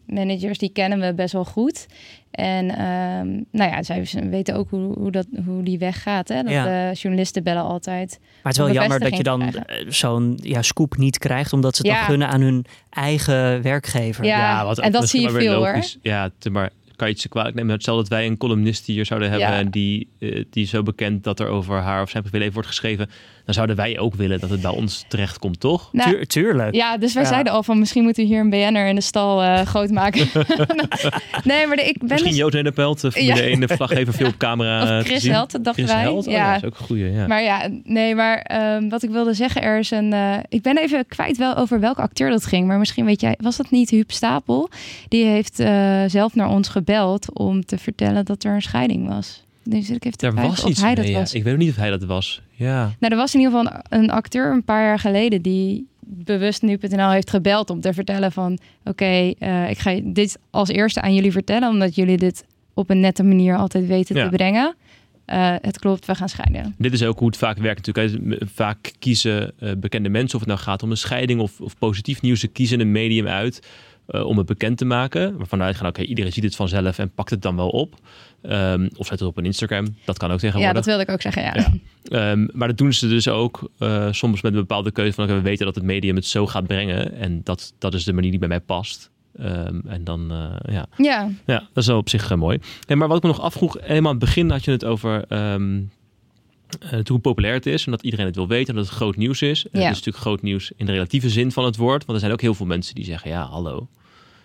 managers 0.07 0.57
die 0.57 0.69
kennen 0.69 0.99
we 0.99 1.13
best 1.13 1.33
wel 1.33 1.45
goed. 1.45 1.85
En 2.31 2.69
ehm, 2.69 3.27
nou 3.51 3.71
ja, 3.71 3.83
zij 3.83 4.07
weten 4.29 4.55
ook 4.55 4.69
hoe, 4.69 4.93
hoe, 4.99 5.11
dat, 5.11 5.27
hoe 5.45 5.63
die 5.63 5.77
weg 5.77 6.01
gaat. 6.01 6.27
Hè? 6.27 6.43
Dat 6.43 6.51
Ja. 6.51 6.89
eh, 6.89 6.93
journalisten 6.93 7.43
bellen 7.43 7.63
altijd. 7.63 8.17
Maar 8.19 8.29
het 8.43 8.51
is 8.51 8.57
wel 8.57 8.71
jammer 8.73 8.99
dat 8.99 9.17
je 9.17 9.23
dan 9.23 9.41
eh, 9.41 9.85
zo'n 9.89 10.39
ja, 10.43 10.61
scoop 10.61 10.97
niet 10.97 11.17
krijgt, 11.17 11.53
omdat 11.53 11.75
ze 11.75 11.81
het 11.81 11.91
Ja. 11.91 11.97
dan 11.97 12.05
gunnen 12.09 12.27
aan 12.27 12.41
hun 12.41 12.65
eigen 12.89 13.61
werkgever. 13.61 14.25
Ja, 14.25 14.65
wat 14.65 14.79
en 14.79 14.91
dat 14.91 15.09
zie 15.09 15.19
je 15.21 15.25
maar 15.25 15.35
weer 15.35 15.49
veel, 15.49 15.57
hoor. 15.57 15.67
logisch. 15.71 15.97
Ja, 16.01 16.29
te- 16.37 16.49
maar 16.49 16.69
kan 16.97 17.07
je 17.07 17.13
het 17.13 17.21
ze 17.21 17.29
kwalijk 17.29 17.55
nemen? 17.55 17.71
Hetzelfde 17.73 18.03
dat 18.09 18.11
wij 18.17 18.27
een 18.27 18.37
columnist 18.37 18.85
hier 18.85 19.05
zouden 19.05 19.29
hebben 19.29 19.47
Ja. 19.49 19.55
en 19.57 19.69
die, 19.69 20.09
eh, 20.19 20.43
die 20.49 20.65
zo 20.65 20.83
bekend 20.83 21.23
dat 21.23 21.39
er 21.39 21.47
over 21.47 21.77
haar 21.81 22.01
of 22.01 22.09
zijn 22.09 22.23
privéleven 22.23 22.53
wordt 22.53 22.67
geschreven. 22.67 23.09
Dan 23.45 23.53
zouden 23.55 23.75
wij 23.75 23.99
ook 23.99 24.15
willen 24.15 24.39
dat 24.39 24.49
het 24.49 24.61
bij 24.61 24.71
ons 24.71 25.05
terecht 25.07 25.39
komt, 25.39 25.59
toch? 25.59 25.89
Nou, 25.93 26.09
Tuur- 26.11 26.27
tuurlijk. 26.27 26.75
Ja, 26.75 26.97
dus 26.97 27.13
wij 27.13 27.23
Ja. 27.23 27.29
zeiden 27.29 27.53
al 27.53 27.63
van 27.63 27.79
misschien 27.79 28.03
moeten 28.03 28.23
we 28.23 28.29
hier 28.29 28.39
een 28.39 28.49
BN'er 28.49 28.87
in 28.87 28.95
de 28.95 29.01
stal 29.01 29.41
eh, 29.43 29.61
groot 29.61 29.89
maken. 29.89 30.27
nee, 31.43 31.67
maar 31.67 31.75
de, 31.75 31.83
ik 31.83 31.97
ben 31.97 32.07
Misschien 32.07 32.29
dus- 32.31 32.39
Joost 32.39 32.53
Nederpelt, 32.53 33.01
de 33.01 33.11
Formule 33.11 33.35
Ja. 33.35 33.41
1 33.49 33.59
de 33.59 33.67
verslaggever, 33.67 34.13
veel 34.19 34.27
op 34.27 34.37
camera 34.37 34.83
Of 34.83 34.89
eh, 34.89 34.99
Chris 34.99 35.13
te 35.13 35.19
zien. 35.19 35.31
Held, 35.31 35.51
dachten 35.51 35.73
Chris 35.73 35.85
wij. 35.91 36.01
Held? 36.01 36.27
Oh, 36.27 36.33
Ja. 36.33 36.39
ja, 36.39 36.53
dat 36.53 36.61
is 36.63 36.67
ook 36.69 36.79
een 36.79 36.85
goeie, 36.85 37.11
ja. 37.11 37.27
Maar 37.27 37.43
ja, 37.43 37.69
nee, 37.83 38.15
maar 38.15 38.37
ehm, 38.37 38.89
wat 38.89 39.03
ik 39.03 39.09
wilde 39.09 39.33
zeggen, 39.33 39.61
er 39.61 39.79
is 39.79 39.91
een. 39.91 40.13
eh, 40.13 40.33
ik 40.49 40.61
ben 40.61 40.77
even 40.77 41.05
kwijt 41.07 41.37
wel 41.37 41.55
over 41.55 41.79
welke 41.79 42.01
acteur 42.01 42.29
dat 42.29 42.45
ging, 42.45 42.67
maar 42.67 42.77
misschien 42.79 43.05
weet 43.05 43.21
jij, 43.21 43.35
was 43.41 43.57
dat 43.57 43.71
niet 43.71 43.89
Huub 43.89 44.11
Stapel? 44.11 44.69
Die 45.07 45.25
heeft 45.25 45.59
eh, 45.59 46.03
zelf 46.07 46.35
naar 46.35 46.49
ons 46.49 46.67
gebeld 46.87 47.33
om 47.33 47.65
te 47.65 47.77
vertellen 47.77 48.25
dat 48.25 48.43
er 48.43 48.53
een 48.53 48.61
scheiding 48.61 49.07
was. 49.07 49.43
Nu 49.63 49.81
zit 49.81 49.95
ik 49.95 50.05
even 50.05 50.17
te 50.17 50.27
of 50.27 50.33
hij 50.63 50.75
mee, 50.81 50.95
dat 50.95 51.07
ja. 51.07 51.19
was. 51.19 51.33
Ik 51.33 51.43
weet 51.43 51.53
ook 51.53 51.59
niet 51.59 51.69
of 51.69 51.75
hij 51.75 51.89
dat 51.89 52.03
was. 52.03 52.41
Ja. 52.51 52.91
Nou, 52.99 53.13
er 53.13 53.15
was 53.15 53.33
in 53.33 53.39
ieder 53.39 53.57
geval 53.57 53.81
een, 53.89 53.99
een 53.99 54.09
acteur 54.09 54.51
een 54.51 54.63
paar 54.63 54.83
jaar 54.83 54.99
geleden 54.99 55.41
die 55.41 55.87
bewust 55.99 56.61
nu.nl 56.61 57.09
heeft 57.09 57.29
gebeld 57.29 57.69
om 57.69 57.81
te 57.81 57.93
vertellen 57.93 58.31
van 58.31 58.57
oké, 58.83 59.31
eh, 59.39 59.69
ik 59.69 59.77
ga 59.77 59.99
dit 60.03 60.37
als 60.49 60.69
eerste 60.69 61.01
aan 61.01 61.13
jullie 61.13 61.31
vertellen, 61.31 61.69
omdat 61.69 61.95
jullie 61.95 62.17
dit 62.17 62.45
op 62.73 62.89
een 62.89 62.99
nette 62.99 63.23
manier 63.23 63.57
altijd 63.57 63.87
weten 63.87 64.15
Ja. 64.15 64.23
te 64.23 64.35
brengen. 64.35 64.75
Eh, 65.25 65.55
het 65.61 65.79
klopt, 65.79 66.05
we 66.05 66.15
gaan 66.15 66.29
scheiden. 66.29 66.75
Dit 66.77 66.93
is 66.93 67.03
ook 67.03 67.19
hoe 67.19 67.27
het 67.27 67.37
vaak 67.37 67.57
werkt 67.57 67.87
natuurlijk. 67.87 68.43
Vaak 68.53 68.91
kiezen 68.99 69.51
eh, 69.59 69.71
bekende 69.77 70.09
mensen, 70.09 70.33
of 70.33 70.39
het 70.39 70.49
nou 70.49 70.59
gaat 70.59 70.83
om 70.83 70.91
een 70.91 70.97
scheiding 70.97 71.39
of, 71.39 71.61
of 71.61 71.77
positief 71.77 72.21
nieuws, 72.21 72.39
ze 72.39 72.47
kiezen 72.47 72.79
een 72.79 72.91
medium 72.91 73.27
uit 73.27 73.67
eh, 74.07 74.25
om 74.25 74.37
het 74.37 74.45
bekend 74.45 74.77
te 74.77 74.85
maken. 74.85 75.37
Waarvan 75.37 75.61
uitgaan, 75.61 75.87
oké, 75.87 76.01
iedereen 76.01 76.33
ziet 76.33 76.43
het 76.43 76.55
vanzelf 76.55 76.99
en 76.99 77.11
pakt 77.11 77.29
het 77.29 77.41
dan 77.41 77.55
wel 77.55 77.69
op. 77.69 77.95
Ehm, 78.41 78.89
of 78.95 79.07
zet 79.07 79.19
het 79.19 79.27
op 79.29 79.37
een 79.37 79.45
Instagram. 79.45 79.95
Dat 80.05 80.17
kan 80.17 80.27
ook 80.31 80.35
Ja, 80.35 80.41
tegenwoordig. 80.41 80.75
dat 80.75 80.85
wilde 80.85 81.01
ik 81.01 81.09
ook 81.09 81.21
zeggen. 81.21 81.43
Ja. 81.43 81.53
Ja. 81.55 81.71
Ehm, 82.31 82.47
maar 82.53 82.67
dat 82.67 82.77
doen 82.77 82.93
ze 82.93 83.07
dus 83.07 83.27
ook 83.27 83.71
eh, 83.79 84.07
soms 84.11 84.41
met 84.41 84.53
een 84.53 84.59
bepaalde 84.59 84.91
keuze 84.91 85.13
van 85.13 85.27
we 85.27 85.41
weten 85.41 85.65
dat 85.65 85.75
het 85.75 85.83
medium 85.83 86.15
het 86.15 86.25
zo 86.25 86.47
gaat 86.47 86.67
brengen. 86.67 87.13
En 87.13 87.41
dat, 87.43 87.73
dat 87.77 87.93
is 87.93 88.03
de 88.03 88.13
manier 88.13 88.29
die 88.29 88.39
bij 88.39 88.47
mij 88.47 88.59
past. 88.59 89.11
Ehm, 89.37 89.79
en 89.87 90.03
dan, 90.03 90.31
eh, 90.31 90.73
ja. 90.73 90.85
ja. 90.97 91.29
ja, 91.45 91.59
dat 91.73 91.83
is 91.83 91.87
wel 91.87 91.97
op 91.97 92.09
zich 92.09 92.35
mooi. 92.35 92.59
Maar 92.87 93.07
wat 93.07 93.17
ik 93.17 93.23
me 93.23 93.29
nog 93.29 93.41
afvroeg, 93.41 93.77
helemaal 93.81 94.11
aan 94.11 94.17
het 94.17 94.25
begin 94.25 94.49
had 94.49 94.65
je 94.65 94.71
het 94.71 94.85
over 94.85 95.25
eh, 96.79 96.99
hoe 97.03 97.19
populair 97.19 97.53
het 97.53 97.65
is. 97.65 97.85
En 97.85 97.91
dat 97.91 98.01
iedereen 98.01 98.25
het 98.25 98.35
wil 98.35 98.47
weten 98.47 98.67
en 98.67 98.75
dat 98.75 98.85
het 98.85 98.95
groot 98.95 99.15
nieuws 99.15 99.41
is. 99.41 99.63
En 99.63 99.79
Ja. 99.79 99.85
Het 99.85 99.91
is 99.91 99.97
natuurlijk 99.97 100.25
groot 100.25 100.41
nieuws 100.41 100.71
in 100.75 100.85
de 100.85 100.91
relatieve 100.91 101.29
zin 101.29 101.51
van 101.51 101.65
het 101.65 101.75
woord. 101.75 102.01
Want 102.05 102.11
er 102.13 102.19
zijn 102.19 102.31
ook 102.31 102.41
heel 102.41 102.53
veel 102.53 102.65
mensen 102.65 102.95
die 102.95 103.05
zeggen, 103.05 103.29
ja, 103.29 103.45
hallo. 103.45 103.87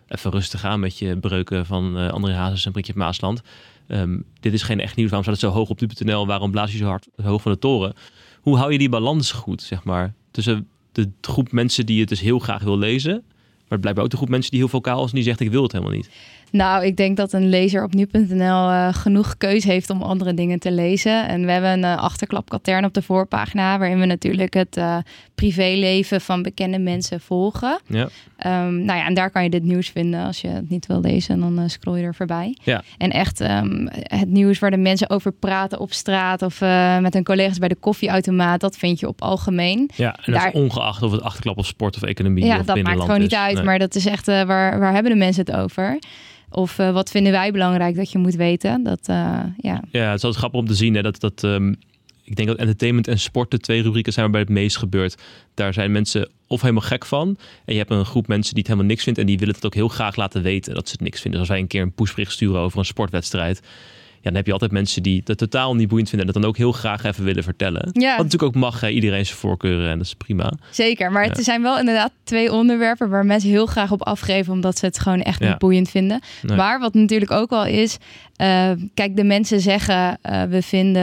Even 0.08 0.30
rustig 0.30 0.64
aan 0.64 0.80
met 0.80 0.98
je 0.98 1.16
breuken 1.16 1.66
van 1.66 1.98
eh 1.98 2.10
André 2.10 2.32
Hazes 2.32 2.66
en 2.66 2.72
Brigitte 2.72 2.98
Maasland. 2.98 3.42
Ehm, 3.86 4.18
dit 4.40 4.52
is 4.52 4.62
geen 4.62 4.80
echt 4.80 4.96
nieuws. 4.96 5.10
Waarom 5.10 5.28
staat 5.28 5.40
het 5.40 5.52
zo 5.52 5.58
hoog 5.58 5.68
op 5.68 5.80
nu.nl? 5.80 6.26
Waarom 6.26 6.50
blaas 6.50 6.72
je 6.72 6.78
zo 6.78 6.86
hard 6.86 7.08
hoog 7.22 7.42
van 7.42 7.52
de 7.52 7.58
toren? 7.58 7.94
Hoe 8.40 8.56
hou 8.56 8.72
je 8.72 8.78
die 8.78 8.88
balans 8.88 9.32
goed, 9.32 9.62
zeg 9.62 9.84
maar? 9.84 10.14
Tussen 10.30 10.68
de 10.92 11.10
groep 11.20 11.52
mensen 11.52 11.86
die 11.86 12.00
het 12.00 12.08
dus 12.08 12.20
heel 12.20 12.38
graag 12.38 12.62
wil 12.62 12.78
lezen. 12.78 13.22
Maar 13.68 13.78
blijkbaar 13.78 14.04
ook 14.04 14.10
de 14.10 14.16
groep 14.16 14.28
mensen 14.28 14.50
die 14.50 14.60
heel 14.60 14.68
vocaal 14.68 15.04
is 15.04 15.10
en 15.10 15.14
die 15.14 15.24
zegt 15.24 15.40
ik 15.40 15.50
wil 15.50 15.62
het 15.62 15.72
helemaal 15.72 15.94
niet. 15.94 16.10
Nou, 16.52 16.84
ik 16.84 16.96
denk 16.96 17.16
dat 17.16 17.32
een 17.32 17.48
lezer 17.48 17.84
op 17.84 17.94
nu.nl 17.94 18.70
eh, 18.70 18.88
genoeg 18.94 19.36
keus 19.38 19.64
heeft 19.64 19.90
om 19.90 20.02
andere 20.02 20.34
dingen 20.34 20.58
te 20.58 20.72
lezen. 20.72 21.28
En 21.28 21.44
we 21.44 21.52
hebben 21.52 21.70
een 21.70 21.84
eh, 21.84 21.96
achterklap 21.96 22.48
katern 22.48 22.84
op 22.84 22.94
de 22.94 23.02
voorpagina, 23.02 23.78
waarin 23.78 23.98
we 23.98 24.06
natuurlijk 24.06 24.54
het 24.54 24.76
eh, 24.76 24.96
privéleven 25.34 26.20
van 26.20 26.42
bekende 26.42 26.78
mensen 26.78 27.20
volgen. 27.20 27.80
Ja. 27.86 28.08
Ehm, 28.36 28.84
nou 28.84 28.98
ja, 28.98 29.06
en 29.06 29.14
daar 29.14 29.30
kan 29.30 29.42
je 29.42 29.50
dit 29.50 29.62
nieuws 29.62 29.88
vinden. 29.88 30.24
Als 30.26 30.40
je 30.40 30.48
het 30.48 30.68
niet 30.68 30.86
wil 30.86 31.00
lezen, 31.00 31.40
dan 31.40 31.70
scroll 31.70 31.98
je 31.98 32.04
er 32.04 32.14
voorbij. 32.14 32.56
Ja. 32.62 32.82
En 32.98 33.10
echt 33.10 33.40
ehm, 33.40 33.86
het 33.90 34.28
nieuws 34.28 34.58
waar 34.58 34.70
de 34.70 34.76
mensen 34.76 35.10
over 35.10 35.32
praten 35.32 35.80
op 35.80 35.92
straat 35.92 36.42
of 36.42 36.60
met 37.00 37.14
hun 37.14 37.24
collega's 37.24 37.58
bij 37.58 37.68
de 37.68 37.74
koffieautomaat, 37.74 38.60
dat 38.60 38.76
vind 38.76 39.00
je 39.00 39.08
op 39.08 39.22
algemeen. 39.22 39.90
Ja, 39.96 40.16
en 40.16 40.32
dat 40.32 40.34
Daar- 40.34 40.54
is 40.54 40.60
ongeacht 40.60 41.02
of 41.02 41.12
het 41.12 41.22
achterklap 41.22 41.58
of 41.58 41.66
sport 41.66 41.96
of 41.96 42.02
economie 42.02 42.44
Ja, 42.44 42.58
of 42.58 42.66
dat 42.66 42.82
maakt 42.82 43.00
gewoon 43.00 43.20
niet 43.20 43.34
uit. 43.34 43.54
Nee. 43.54 43.64
Maar 43.64 43.78
dat 43.78 43.94
is 43.94 44.06
echt, 44.06 44.26
waar, 44.26 44.78
waar 44.78 44.92
hebben 44.92 45.12
de 45.12 45.18
mensen 45.18 45.44
het 45.44 45.54
over? 45.54 45.98
Of 46.52 46.78
eh, 46.78 46.92
wat 46.92 47.10
vinden 47.10 47.32
wij 47.32 47.52
belangrijk 47.52 47.96
dat 47.96 48.12
je 48.12 48.18
moet 48.18 48.34
weten? 48.34 48.82
Dat, 48.82 49.00
eh, 49.08 49.40
ja. 49.58 49.82
Ja, 49.90 50.06
het 50.06 50.16
is 50.16 50.24
altijd 50.24 50.36
grappig 50.36 50.60
om 50.60 50.66
te 50.66 50.74
zien 50.74 50.94
hè, 50.94 51.02
dat, 51.02 51.20
dat 51.20 51.44
ehm, 51.44 51.72
ik 52.24 52.36
denk 52.36 52.48
dat 52.48 52.58
entertainment 52.58 53.08
en 53.08 53.18
sport 53.18 53.50
de 53.50 53.58
twee 53.58 53.82
rubrieken 53.82 54.12
zijn 54.12 54.24
waarbij 54.24 54.54
het 54.54 54.62
meest 54.62 54.76
gebeurt. 54.76 55.22
Daar 55.54 55.72
zijn 55.72 55.92
mensen 55.92 56.30
of 56.46 56.60
helemaal 56.60 56.82
gek 56.82 57.06
van. 57.06 57.36
En 57.64 57.72
je 57.72 57.78
hebt 57.78 57.90
een 57.90 58.04
groep 58.04 58.26
mensen 58.26 58.54
die 58.54 58.62
het 58.62 58.72
helemaal 58.72 58.90
niks 58.90 59.04
vindt 59.04 59.18
en 59.18 59.26
die 59.26 59.38
willen 59.38 59.54
het 59.54 59.66
ook 59.66 59.74
heel 59.74 59.88
graag 59.88 60.16
laten 60.16 60.42
weten 60.42 60.74
dat 60.74 60.86
ze 60.86 60.92
het 60.92 61.02
niks 61.02 61.20
vinden. 61.20 61.40
Dus 61.40 61.48
als 61.48 61.56
wij 61.56 61.58
een 61.58 61.70
keer 61.70 61.82
een 61.82 61.94
pushbericht 61.94 62.32
sturen 62.32 62.60
over 62.60 62.78
een 62.78 62.84
sportwedstrijd, 62.84 63.60
dan 64.22 64.34
heb 64.34 64.46
je 64.46 64.52
altijd 64.52 64.70
mensen 64.70 65.02
die 65.02 65.22
het 65.24 65.38
totaal 65.38 65.74
niet 65.74 65.88
boeiend 65.88 66.08
vinden 66.08 66.26
en 66.26 66.32
dat 66.32 66.42
dan 66.42 66.50
ook 66.50 66.56
heel 66.56 66.72
graag 66.72 67.04
even 67.04 67.24
willen 67.24 67.42
vertellen. 67.42 67.88
Ja. 67.92 68.16
Wat 68.16 68.24
natuurlijk 68.24 68.56
ook 68.56 68.62
mag, 68.62 68.80
hè, 68.80 68.88
iedereen 68.88 69.26
zijn 69.26 69.38
voorkeuren 69.38 69.90
en 69.90 69.96
dat 69.96 70.06
is 70.06 70.14
prima. 70.14 70.52
Zeker, 70.70 71.12
maar 71.12 71.24
het 71.24 71.44
zijn 71.44 71.62
wel 71.62 71.78
inderdaad 71.78 72.12
twee 72.24 72.52
onderwerpen 72.52 73.10
waar 73.10 73.26
mensen 73.26 73.50
heel 73.50 73.66
graag 73.66 73.90
op 73.90 74.02
afgeven, 74.02 74.52
omdat 74.52 74.78
ze 74.78 74.86
het 74.86 74.98
gewoon 74.98 75.22
echt 75.22 75.40
niet 75.40 75.58
boeiend 75.58 75.90
vinden. 75.90 76.20
Nee. 76.42 76.56
Maar 76.56 76.80
wat 76.80 76.94
natuurlijk 76.94 77.30
ook 77.30 77.50
wel 77.50 77.66
is, 77.66 77.98
eh, 78.42 78.70
kijk, 78.94 79.16
de 79.16 79.24
mensen 79.24 79.60
zeggen, 79.60 80.18
eh, 80.22 80.42
we, 80.42 80.62
vinden, 80.62 81.02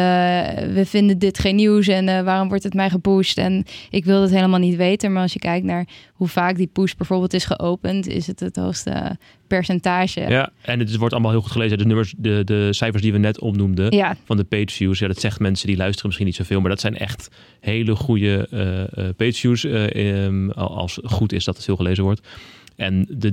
we 0.74 0.84
vinden 0.86 1.18
dit 1.18 1.40
geen 1.40 1.56
nieuws 1.56 1.88
en 1.88 2.10
eh, 2.10 2.24
waarom 2.24 2.48
wordt 2.48 2.64
het 2.64 2.74
mij 2.74 2.90
gepusht? 2.90 3.38
En 3.38 3.66
ik 3.90 4.06
wil 4.06 4.22
het 4.22 4.32
helemaal 4.32 4.60
niet 4.60 4.76
weten, 4.76 5.14
maar 5.14 5.22
als 5.22 5.34
je 5.34 5.40
kijkt 5.40 5.66
naar 5.66 5.88
hoe 6.14 6.28
vaak 6.28 6.56
die 6.56 6.68
push 6.68 6.94
bijvoorbeeld 6.94 7.34
is 7.34 7.46
geopend, 7.46 8.08
is 8.08 8.28
het 8.28 8.40
het 8.40 8.56
hoogste 8.56 9.18
percentage. 9.48 10.22
Ja, 10.22 10.50
en 10.62 10.80
het 10.80 10.96
wordt 10.96 11.14
allemaal 11.14 11.32
heel 11.32 11.42
goed 11.42 11.52
gelezen. 11.52 11.78
De, 11.78 11.86
nummers, 11.86 12.14
de, 12.18 12.42
de 12.44 12.74
cijfers 12.74 13.04
die 13.04 13.09
we 13.12 13.18
net 13.18 13.40
opnoemden 13.40 13.96
Ja. 13.96 14.18
van 14.26 14.38
de 14.38 14.44
page 14.44 14.68
views. 14.70 15.00
Ja, 15.00 15.08
dat 15.08 15.20
zegt 15.20 15.40
mensen 15.40 15.68
die 15.68 15.78
luisteren 15.78 16.06
misschien 16.06 16.28
niet 16.28 16.36
zoveel. 16.36 16.60
Maar 16.62 16.70
dat 16.70 16.80
zijn 16.80 16.98
echt 16.98 17.30
hele 17.60 17.96
goede 17.96 18.48
eh 18.52 18.82
eh, 19.08 19.16
page 19.16 19.34
views. 19.34 19.64
eh, 19.64 20.24
ehm, 20.26 20.50
al- 20.50 20.78
als 20.78 21.00
goed 21.04 21.32
is 21.34 21.44
dat 21.44 21.56
het 21.56 21.66
veel 21.66 21.76
gelezen 21.76 22.04
wordt. 22.04 22.28
En 22.76 23.06
de 23.10 23.32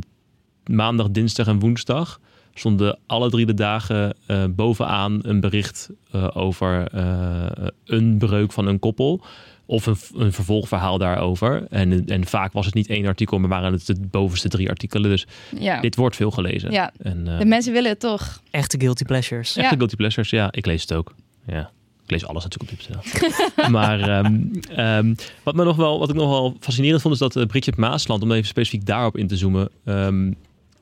maandag, 0.65 1.11
dinsdag 1.11 1.47
en 1.47 1.59
woensdag 1.59 2.21
stonden 2.59 2.99
alle 3.07 3.31
drie 3.31 3.47
de 3.47 3.55
dagen 3.55 4.15
eh, 4.27 4.45
bovenaan 4.51 5.19
een 5.23 5.41
bericht 5.41 5.91
eh, 6.11 6.29
over 6.35 6.89
eh, 6.93 7.67
een 7.85 8.19
breuk 8.19 8.53
van 8.53 8.67
een 8.67 8.79
koppel. 8.79 9.25
Of 9.69 9.87
een, 9.87 9.97
een 10.15 10.33
vervolgverhaal 10.33 10.99
daarover. 10.99 11.67
En, 11.71 12.07
en 12.07 12.27
vaak 12.27 12.53
was 12.53 12.67
het 12.67 12.75
niet 12.75 12.89
één 12.89 13.07
artikel, 13.07 13.39
maar 13.39 13.49
waren 13.49 13.73
het 13.73 13.87
de 13.87 13.97
bovenste 14.11 14.49
drie 14.49 14.69
artikelen. 14.69 15.11
Dus 15.11 15.27
Ja. 15.59 15.81
dit 15.81 15.97
wordt 15.97 16.17
veel 16.17 16.31
gelezen. 16.31 16.71
Ja. 16.71 16.93
En, 16.99 17.29
eh, 17.29 17.39
De 17.39 17.45
mensen 17.45 17.73
willen 17.73 17.91
het 17.91 18.01
toch. 18.01 18.43
Echte 18.51 18.81
guilty 18.81 19.05
pleasures. 19.05 19.57
Echte 19.57 19.71
Ja. 19.71 19.77
guilty 19.77 19.97
pleasures, 19.97 20.31
ja. 20.31 20.49
Ik 20.53 20.67
lees 20.67 20.81
het 20.81 20.93
ook. 20.93 21.15
Ja. 21.47 21.71
Ik 22.05 22.11
lees 22.11 22.27
alles 22.27 22.45
natuurlijk 22.45 22.73
op 22.73 22.79
dit 22.79 23.69
Maar 23.71 24.01
ehm, 24.01 24.43
ehm, 24.77 25.15
wat, 25.43 25.55
me 25.55 25.65
nog 25.65 25.77
wel, 25.77 25.99
wat 25.99 26.09
ik 26.09 26.15
nog 26.15 26.29
wel 26.31 26.57
fascinerend 26.61 27.03
vond, 27.03 27.15
is 27.15 27.21
dat 27.21 27.47
Bridget 27.47 27.77
Maasland, 27.77 28.23
om 28.23 28.33
even 28.33 28.47
specifiek 28.47 28.87
daarop 28.87 29.17
in 29.17 29.27
te 29.27 29.37
zoomen, 29.37 29.69
ehm, 29.85 30.33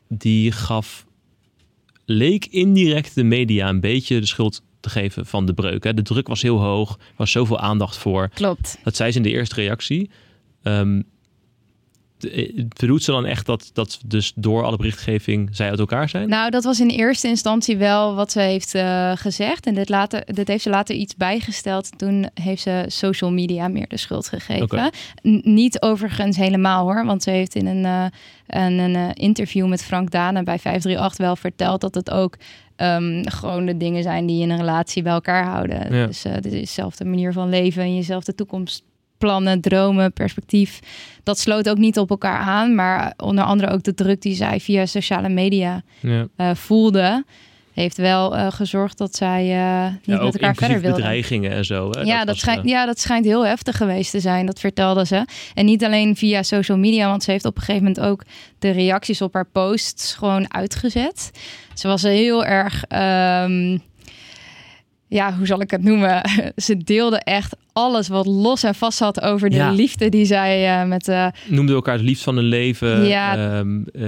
die 0.08 0.52
gaf, 0.52 1.06
leek 2.04 2.46
indirect 2.46 3.14
de 3.14 3.24
media 3.24 3.68
een 3.68 3.80
beetje 3.80 4.20
de 4.20 4.26
schuld 4.26 4.62
te 4.80 4.90
geven 4.90 5.26
van 5.26 5.46
de 5.46 5.54
breuk. 5.54 5.84
Hè. 5.84 5.94
De 5.94 6.02
druk 6.02 6.26
was 6.26 6.42
heel 6.42 6.60
hoog, 6.60 6.90
er 6.92 7.14
was 7.16 7.30
zoveel 7.30 7.58
aandacht 7.58 7.96
voor. 7.96 8.28
Klopt. 8.28 8.78
Dat 8.82 8.96
zei 8.96 9.10
ze 9.10 9.16
in 9.16 9.22
de 9.22 9.30
eerste 9.30 9.54
reactie. 9.54 10.10
Ehm, 10.62 10.96
eh, 10.96 11.02
bedoelt 12.78 13.02
ze 13.02 13.10
dan 13.10 13.26
echt 13.26 13.46
dat, 13.46 13.70
dat 13.72 14.00
dus 14.06 14.32
door 14.34 14.64
alle 14.64 14.76
berichtgeving 14.76 15.48
zij 15.52 15.70
uit 15.70 15.78
elkaar 15.78 16.08
zijn? 16.08 16.28
Nou, 16.28 16.50
dat 16.50 16.64
was 16.64 16.80
in 16.80 16.88
eerste 16.88 17.28
instantie 17.28 17.76
wel 17.76 18.14
wat 18.14 18.32
ze 18.32 18.40
heeft 18.40 18.74
uh, 18.74 19.12
gezegd. 19.14 19.66
En 19.66 19.74
dit, 19.74 19.88
later, 19.88 20.22
dit 20.34 20.48
heeft 20.48 20.62
ze 20.62 20.70
later 20.70 20.94
iets 20.94 21.16
bijgesteld. 21.16 21.98
Toen 21.98 22.28
heeft 22.34 22.62
ze 22.62 22.84
social 22.86 23.32
media 23.32 23.68
meer 23.68 23.88
de 23.88 23.96
schuld 23.96 24.28
gegeven. 24.28 24.62
Okay. 24.62 24.90
Niet 25.42 25.82
overigens 25.82 26.36
helemaal 26.36 26.82
hoor. 26.82 27.04
Want 27.04 27.22
ze 27.22 27.30
heeft 27.30 27.54
in 27.54 27.66
een, 27.66 27.84
uh, 27.84 28.04
een, 28.46 28.78
een 28.78 29.12
interview 29.12 29.66
met 29.66 29.84
Frank 29.84 30.10
Dana 30.10 30.42
bij 30.42 30.58
538 30.58 31.26
wel 31.26 31.36
verteld 31.36 31.80
dat 31.80 31.94
het 31.94 32.10
ook 32.10 32.36
um, 32.76 33.28
gewoon 33.30 33.66
de 33.66 33.76
dingen 33.76 34.02
zijn 34.02 34.26
die 34.26 34.42
in 34.42 34.50
een 34.50 34.58
relatie 34.58 35.02
bij 35.02 35.12
elkaar 35.12 35.44
houden. 35.44 35.94
Ja. 35.94 36.06
Dus 36.06 36.26
uh, 36.26 36.32
dit 36.34 36.52
is 36.52 36.60
dezelfde 36.60 37.04
manier 37.04 37.32
van 37.32 37.48
leven 37.48 37.82
en 37.82 37.94
jezelf 37.94 38.24
de 38.24 38.34
toekomstplannen, 39.18 39.60
dromen, 39.60 40.12
perspectief. 40.12 40.80
Dat 41.22 41.38
sloot 41.38 41.68
ook 41.68 41.78
niet 41.78 41.98
op 41.98 42.10
elkaar 42.10 42.38
aan, 42.38 42.74
maar 42.74 43.14
onder 43.16 43.44
andere 43.44 43.72
ook 43.72 43.82
de 43.82 43.94
druk 43.94 44.22
die 44.22 44.34
zij 44.34 44.60
via 44.60 44.86
sociale 44.86 45.28
media 45.28 45.82
ja. 46.00 46.28
uh, 46.36 46.54
voelde 46.54 47.24
heeft 47.72 47.96
wel 47.96 48.36
uh, 48.36 48.52
gezorgd 48.52 48.98
dat 48.98 49.16
zij 49.16 49.42
uh, 49.42 49.84
niet 49.92 50.16
ja, 50.16 50.22
met 50.22 50.34
elkaar 50.34 50.54
verder 50.54 50.80
wilden. 50.80 51.00
bedreigingen 51.00 51.50
en 51.50 51.64
zo. 51.64 51.90
Hè? 51.90 52.00
Ja, 52.00 52.18
dat, 52.18 52.26
dat 52.26 52.36
schijnt, 52.36 52.68
ja, 52.68 52.86
dat 52.86 53.00
schijnt 53.00 53.24
heel 53.24 53.46
heftig 53.46 53.76
geweest 53.76 54.10
te 54.10 54.20
zijn. 54.20 54.46
Dat 54.46 54.60
vertelde 54.60 55.06
ze. 55.06 55.26
En 55.54 55.64
niet 55.64 55.84
alleen 55.84 56.16
via 56.16 56.42
social 56.42 56.78
media, 56.78 57.08
want 57.08 57.22
ze 57.22 57.30
heeft 57.30 57.44
op 57.44 57.56
een 57.56 57.62
gegeven 57.62 57.86
moment 57.86 58.04
ook 58.06 58.24
de 58.58 58.70
reacties 58.70 59.22
op 59.22 59.34
haar 59.34 59.46
posts 59.46 60.14
gewoon 60.14 60.52
uitgezet. 60.52 61.30
Ze 61.74 61.88
was 61.88 62.02
heel 62.02 62.44
erg. 62.44 62.84
Um, 62.88 63.82
ja, 65.08 65.36
hoe 65.36 65.46
zal 65.46 65.60
ik 65.60 65.70
het 65.70 65.82
noemen? 65.82 66.22
Ze 66.56 66.76
deelde 66.76 67.18
echt 67.18 67.56
alles 67.74 68.08
wat 68.08 68.26
los 68.26 68.62
en 68.62 68.74
vast 68.74 68.98
zat 68.98 69.20
over 69.20 69.50
de 69.50 69.70
liefde 69.70 70.08
die 70.08 70.24
zij 70.24 70.80
uh, 70.80 70.88
met... 70.88 71.08
Uh... 71.08 71.26
Noemde 71.48 71.72
elkaar 71.72 71.94
het 71.94 72.02
liefst 72.02 72.24
van 72.24 72.36
hun 72.36 72.44
leven. 72.44 73.06
Ja. 73.06 73.58
Um, 73.58 73.84
uh, 73.92 74.06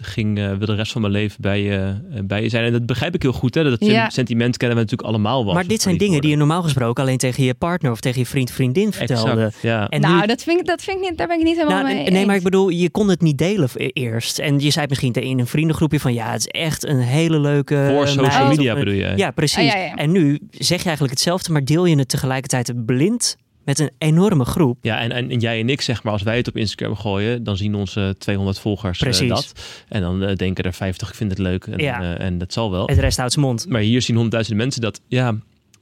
ging 0.00 0.38
uh, 0.38 0.50
de 0.58 0.74
rest 0.74 0.92
van 0.92 1.00
mijn 1.00 1.12
leven 1.12 1.36
bij 1.40 1.62
je, 1.62 1.94
bij 2.24 2.42
je 2.42 2.48
zijn. 2.48 2.64
En 2.64 2.72
dat 2.72 2.86
begrijp 2.86 3.14
ik 3.14 3.22
heel 3.22 3.32
goed. 3.32 3.54
Hè? 3.54 3.64
Dat 3.64 3.84
ja. 3.84 4.10
sentiment 4.10 4.56
kennen 4.56 4.76
we 4.76 4.82
natuurlijk 4.82 5.08
allemaal 5.08 5.44
wel. 5.44 5.54
Maar 5.54 5.66
dit 5.66 5.82
zijn 5.82 5.96
dingen 5.96 6.20
die 6.20 6.30
je 6.30 6.36
normaal 6.36 6.62
gesproken 6.62 7.02
alleen 7.02 7.18
tegen 7.18 7.44
je 7.44 7.54
partner 7.54 7.90
of 7.90 8.00
tegen 8.00 8.20
je 8.20 8.26
vriend, 8.26 8.50
vriendin 8.50 8.92
vertelde. 8.92 9.30
Exact, 9.30 9.62
ja. 9.62 9.88
En 9.88 10.00
nou, 10.00 10.20
nu... 10.20 10.26
dat, 10.26 10.42
vind 10.42 10.60
ik, 10.60 10.66
dat 10.66 10.82
vind 10.82 10.96
ik 10.96 11.08
niet, 11.08 11.18
daar 11.18 11.26
ben 11.26 11.38
ik 11.38 11.44
niet 11.44 11.56
helemaal 11.56 11.82
nou, 11.82 11.94
mee 11.94 12.10
Nee, 12.10 12.26
maar 12.26 12.36
ik 12.36 12.42
bedoel, 12.42 12.68
je 12.68 12.90
kon 12.90 13.08
het 13.08 13.20
niet 13.20 13.38
delen 13.38 13.68
eerst. 13.76 14.38
En 14.38 14.58
je 14.58 14.70
zei 14.70 14.86
misschien 14.88 15.12
in 15.12 15.38
een 15.38 15.46
vriendengroepje 15.46 16.00
van 16.00 16.14
ja, 16.14 16.30
het 16.30 16.40
is 16.40 16.46
echt 16.46 16.86
een 16.86 17.00
hele 17.00 17.40
leuke... 17.40 17.86
Voor 17.88 18.08
social 18.08 18.48
media 18.48 18.74
bedoel 18.74 18.94
je? 18.94 19.12
Ja, 19.16 19.30
precies. 19.30 19.72
Ah, 19.72 19.92
en 19.94 20.12
nu 20.12 20.38
zeg 20.50 20.78
je 20.78 20.84
eigenlijk 20.84 21.14
hetzelfde, 21.14 21.52
maar 21.52 21.64
deel 21.64 21.84
je 21.84 21.96
het 21.96 22.08
tegelijkertijd 22.08 22.86
blind 23.02 23.36
met 23.64 23.78
een 23.78 23.90
enorme 23.98 24.44
groep. 24.44 24.78
Ja, 24.80 25.00
en, 25.00 25.12
en, 25.12 25.38
jij 25.38 25.60
en 25.60 25.68
ik, 25.68 25.80
zeg 25.80 26.02
maar, 26.02 26.12
als 26.12 26.22
wij 26.22 26.36
het 26.36 26.48
op 26.48 26.56
Instagram 26.56 26.96
gooien, 26.96 27.44
dan 27.44 27.56
zien 27.56 27.74
onze 27.74 28.14
200 28.18 28.58
volgers 28.58 29.20
uh, 29.20 29.28
dat. 29.28 29.52
En 29.88 30.00
dan 30.00 30.22
uh, 30.22 30.34
denken 30.34 30.64
er 30.64 30.72
50, 30.72 31.08
ik 31.08 31.14
vind 31.14 31.30
het 31.30 31.38
leuk. 31.38 31.66
En, 31.66 31.78
ja. 31.78 32.00
uh, 32.00 32.20
en 32.20 32.38
dat 32.38 32.52
zal 32.52 32.70
wel. 32.70 32.86
Het 32.86 32.98
rest 32.98 33.16
houdt 33.16 33.32
zijn 33.32 33.44
mond. 33.44 33.68
Maar 33.68 33.80
hier 33.80 34.02
zien 34.02 34.14
honderdduizenden 34.16 34.62
mensen 34.62 34.82
dat, 34.82 35.00
ja, 35.08 35.36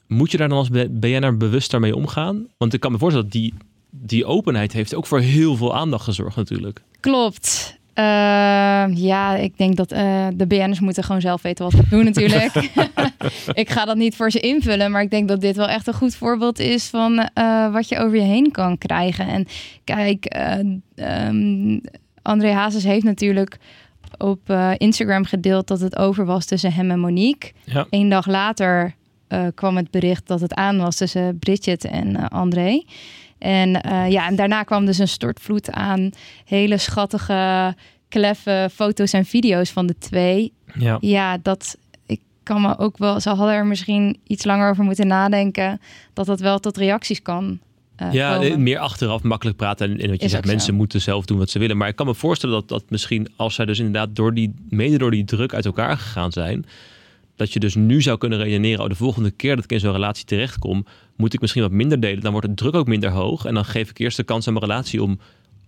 moet 0.07 0.31
je 0.31 0.37
daar 0.37 0.49
dan 0.49 0.59
als 0.59 0.69
BNR 0.91 1.37
bewust 1.37 1.71
daarmee 1.71 1.97
omgaan? 1.97 2.47
Want 2.59 2.75
ik 2.75 2.81
kan 2.81 2.93
me 2.93 2.99
voorstellen 2.99 3.31
dat 3.31 3.41
die, 3.41 3.55
die 3.91 4.25
openheid 4.25 4.73
heeft 4.73 4.95
ook 4.95 5.07
voor 5.07 5.21
heel 5.21 5.57
veel 5.57 5.75
aandacht 5.75 6.05
gezorgd 6.05 6.37
natuurlijk. 6.37 6.83
Klopt. 7.00 7.79
Uh, 7.95 8.97
ja, 8.97 9.35
ik 9.37 9.59
denk 9.59 9.77
dat 9.77 9.93
uh, 9.93 10.27
de 10.35 10.47
BN'ers 10.47 10.81
moeten 10.81 11.05
gewoon 11.05 11.21
zelf 11.21 11.43
weten 11.43 11.65
wat 11.65 11.75
ze 11.75 11.89
doen 11.89 12.05
natuurlijk. 12.05 12.55
ik 13.53 13.71
ga 13.71 13.85
dat 13.85 13.97
niet 13.97 14.17
voor 14.17 14.31
ze 14.31 14.41
invullen, 14.41 14.91
maar 14.91 15.03
ik 15.03 15.11
denk 15.11 15.29
dat 15.29 15.41
dit 15.41 15.57
wel 15.57 15.69
echt 15.69 15.87
een 15.87 15.95
goed 15.95 16.15
voorbeeld 16.15 16.59
is 16.59 16.89
van 16.89 17.29
uh, 17.39 17.73
wat 17.73 17.89
je 17.89 17.99
over 17.99 18.17
je 18.17 18.23
heen 18.23 18.51
kan 18.51 18.79
krijgen. 18.79 19.27
En 19.27 19.47
kijk, 19.85 20.37
um, 20.97 21.81
André 22.23 22.53
Hazes 22.53 22.85
heeft 22.85 23.05
natuurlijk 23.05 23.59
op 24.19 24.41
Instagram 24.77 25.25
gedeeld 25.25 25.69
dat 25.69 25.81
het 25.81 25.97
over 25.97 26.25
was 26.25 26.47
tussen 26.47 26.73
hem 26.73 26.91
en 26.91 27.01
Monique. 27.01 27.53
Ja. 27.65 27.87
Eén 27.91 28.09
dag 28.09 28.27
later 28.27 28.95
kwam 29.55 29.77
het 29.77 29.91
bericht 29.91 30.27
dat 30.27 30.41
het 30.41 30.55
aan 30.55 30.79
was 30.79 30.97
tussen 30.97 31.39
Bridget 31.39 31.85
en 31.85 32.29
André. 32.29 32.83
En 33.41 33.69
uh, 33.87 34.11
ja, 34.11 34.27
en 34.27 34.37
daarna 34.37 34.63
kwam 34.63 34.87
dus 34.87 34.99
een 34.99 35.09
stortvloed 35.09 35.71
aan 35.71 36.11
hele 36.45 36.79
schattige, 36.79 37.75
kleffe 38.09 38.69
foto's 38.73 39.13
en 39.13 39.25
video's 39.25 39.71
van 39.71 39.87
de 39.87 39.99
twee. 39.99 40.53
Ja, 40.75 40.97
ja 41.01 41.39
dat 41.43 41.77
ik 42.07 42.21
kan 42.43 42.61
me 42.61 42.79
ook 42.79 42.99
wel. 42.99 43.21
Ze 43.21 43.29
hadden 43.29 43.55
er 43.55 43.67
misschien 43.67 44.19
iets 44.27 44.45
langer 44.45 44.71
over 44.71 44.85
moeten 44.85 45.07
nadenken. 45.07 45.81
Dat 46.13 46.27
dat 46.27 46.41
wel 46.41 46.59
tot 46.59 46.77
reacties 46.77 47.23
kan. 47.23 47.59
Uh, 48.03 48.13
ja, 48.13 48.35
komen. 48.37 48.63
meer 48.63 48.79
achteraf 48.79 49.23
makkelijk 49.23 49.57
praten. 49.57 49.91
En, 49.91 50.01
en 50.01 50.11
wat 50.11 50.19
je 50.19 50.25
Is 50.25 50.31
zegt, 50.31 50.47
mensen 50.47 50.73
zo. 50.73 50.79
moeten 50.79 51.01
zelf 51.01 51.25
doen 51.25 51.39
wat 51.39 51.51
ze 51.51 51.59
willen. 51.59 51.77
Maar 51.77 51.89
ik 51.89 51.97
kan 51.97 52.07
me 52.07 52.15
voorstellen 52.15 52.55
dat 52.55 52.69
dat 52.69 52.85
misschien, 52.89 53.29
als 53.37 53.55
zij 53.55 53.65
dus 53.65 53.79
inderdaad 53.79 54.17
door 54.17 54.35
die, 54.35 54.55
mede 54.69 54.99
door 54.99 55.11
die 55.11 55.25
druk 55.25 55.55
uit 55.55 55.65
elkaar 55.65 55.97
gegaan 55.97 56.33
zijn 56.33 56.65
dat 57.41 57.53
je 57.53 57.61
dus 57.61 57.75
nu 57.75 58.03
zou 58.03 58.19
kunnen 58.19 58.39
redeneren, 58.39 58.83
oh, 58.83 58.89
de 58.89 58.95
volgende 58.95 59.31
keer 59.31 59.55
dat 59.55 59.65
ik 59.65 59.73
in 59.73 59.81
zo'n 59.81 59.93
relatie 59.93 60.25
terechtkom, 60.25 60.87
moet 61.17 61.35
ik 61.35 61.41
misschien 61.41 61.63
wat 61.63 61.71
minder 61.71 62.00
delen. 62.00 62.21
Dan 62.21 62.33
wordt 62.33 62.47
de 62.47 62.55
druk 62.55 62.75
ook 62.75 62.87
minder 62.87 63.11
hoog. 63.11 63.45
En 63.45 63.55
dan 63.55 63.65
geef 63.65 63.91
ik 63.91 63.99
eerst 63.99 64.17
de 64.17 64.23
kans 64.23 64.47
aan 64.47 64.53
mijn 64.53 64.65
relatie 64.65 65.03
om 65.03 65.19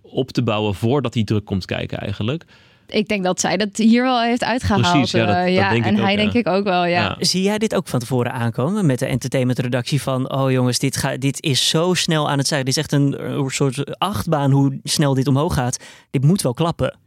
op 0.01 0.31
te 0.31 0.43
bouwen 0.43 0.75
voordat 0.75 1.13
die 1.13 1.23
druk 1.23 1.45
komt 1.45 1.65
kijken 1.65 1.97
eigenlijk. 1.97 2.45
Ik 2.87 3.07
denk 3.07 3.23
dat 3.23 3.39
zij 3.39 3.57
dat 3.57 3.77
hier 3.77 4.03
wel 4.03 4.21
heeft 4.21 4.43
uitgehaald. 4.43 4.91
Precies, 4.91 5.11
ja, 5.11 5.25
dat, 5.25 5.35
uh, 5.35 5.53
ja. 5.53 5.73
Dat 5.73 5.83
en 5.83 5.95
hij 5.95 6.11
ook, 6.11 6.17
denk 6.17 6.33
ja. 6.33 6.39
ik 6.39 6.47
ook 6.47 6.63
wel, 6.63 6.85
ja. 6.85 7.01
ja. 7.01 7.15
Zie 7.19 7.41
jij 7.41 7.57
dit 7.57 7.75
ook 7.75 7.87
van 7.87 7.99
tevoren 7.99 8.31
aankomen 8.31 8.85
met 8.85 8.99
de 8.99 9.05
entertainmentredactie 9.05 10.01
van... 10.01 10.31
oh 10.31 10.51
jongens, 10.51 10.79
dit, 10.79 10.97
ga, 10.97 11.17
dit 11.17 11.43
is 11.43 11.69
zo 11.69 11.93
snel 11.93 12.29
aan 12.29 12.37
het 12.37 12.47
zijn. 12.47 12.65
Dit 12.65 12.77
is 12.77 12.83
echt 12.83 12.91
een, 12.91 13.31
een 13.31 13.49
soort 13.49 13.99
achtbaan 13.99 14.51
hoe 14.51 14.79
snel 14.83 15.13
dit 15.13 15.27
omhoog 15.27 15.53
gaat. 15.53 15.77
Dit 16.09 16.23
moet 16.23 16.41
wel 16.41 16.53
klappen. 16.53 16.97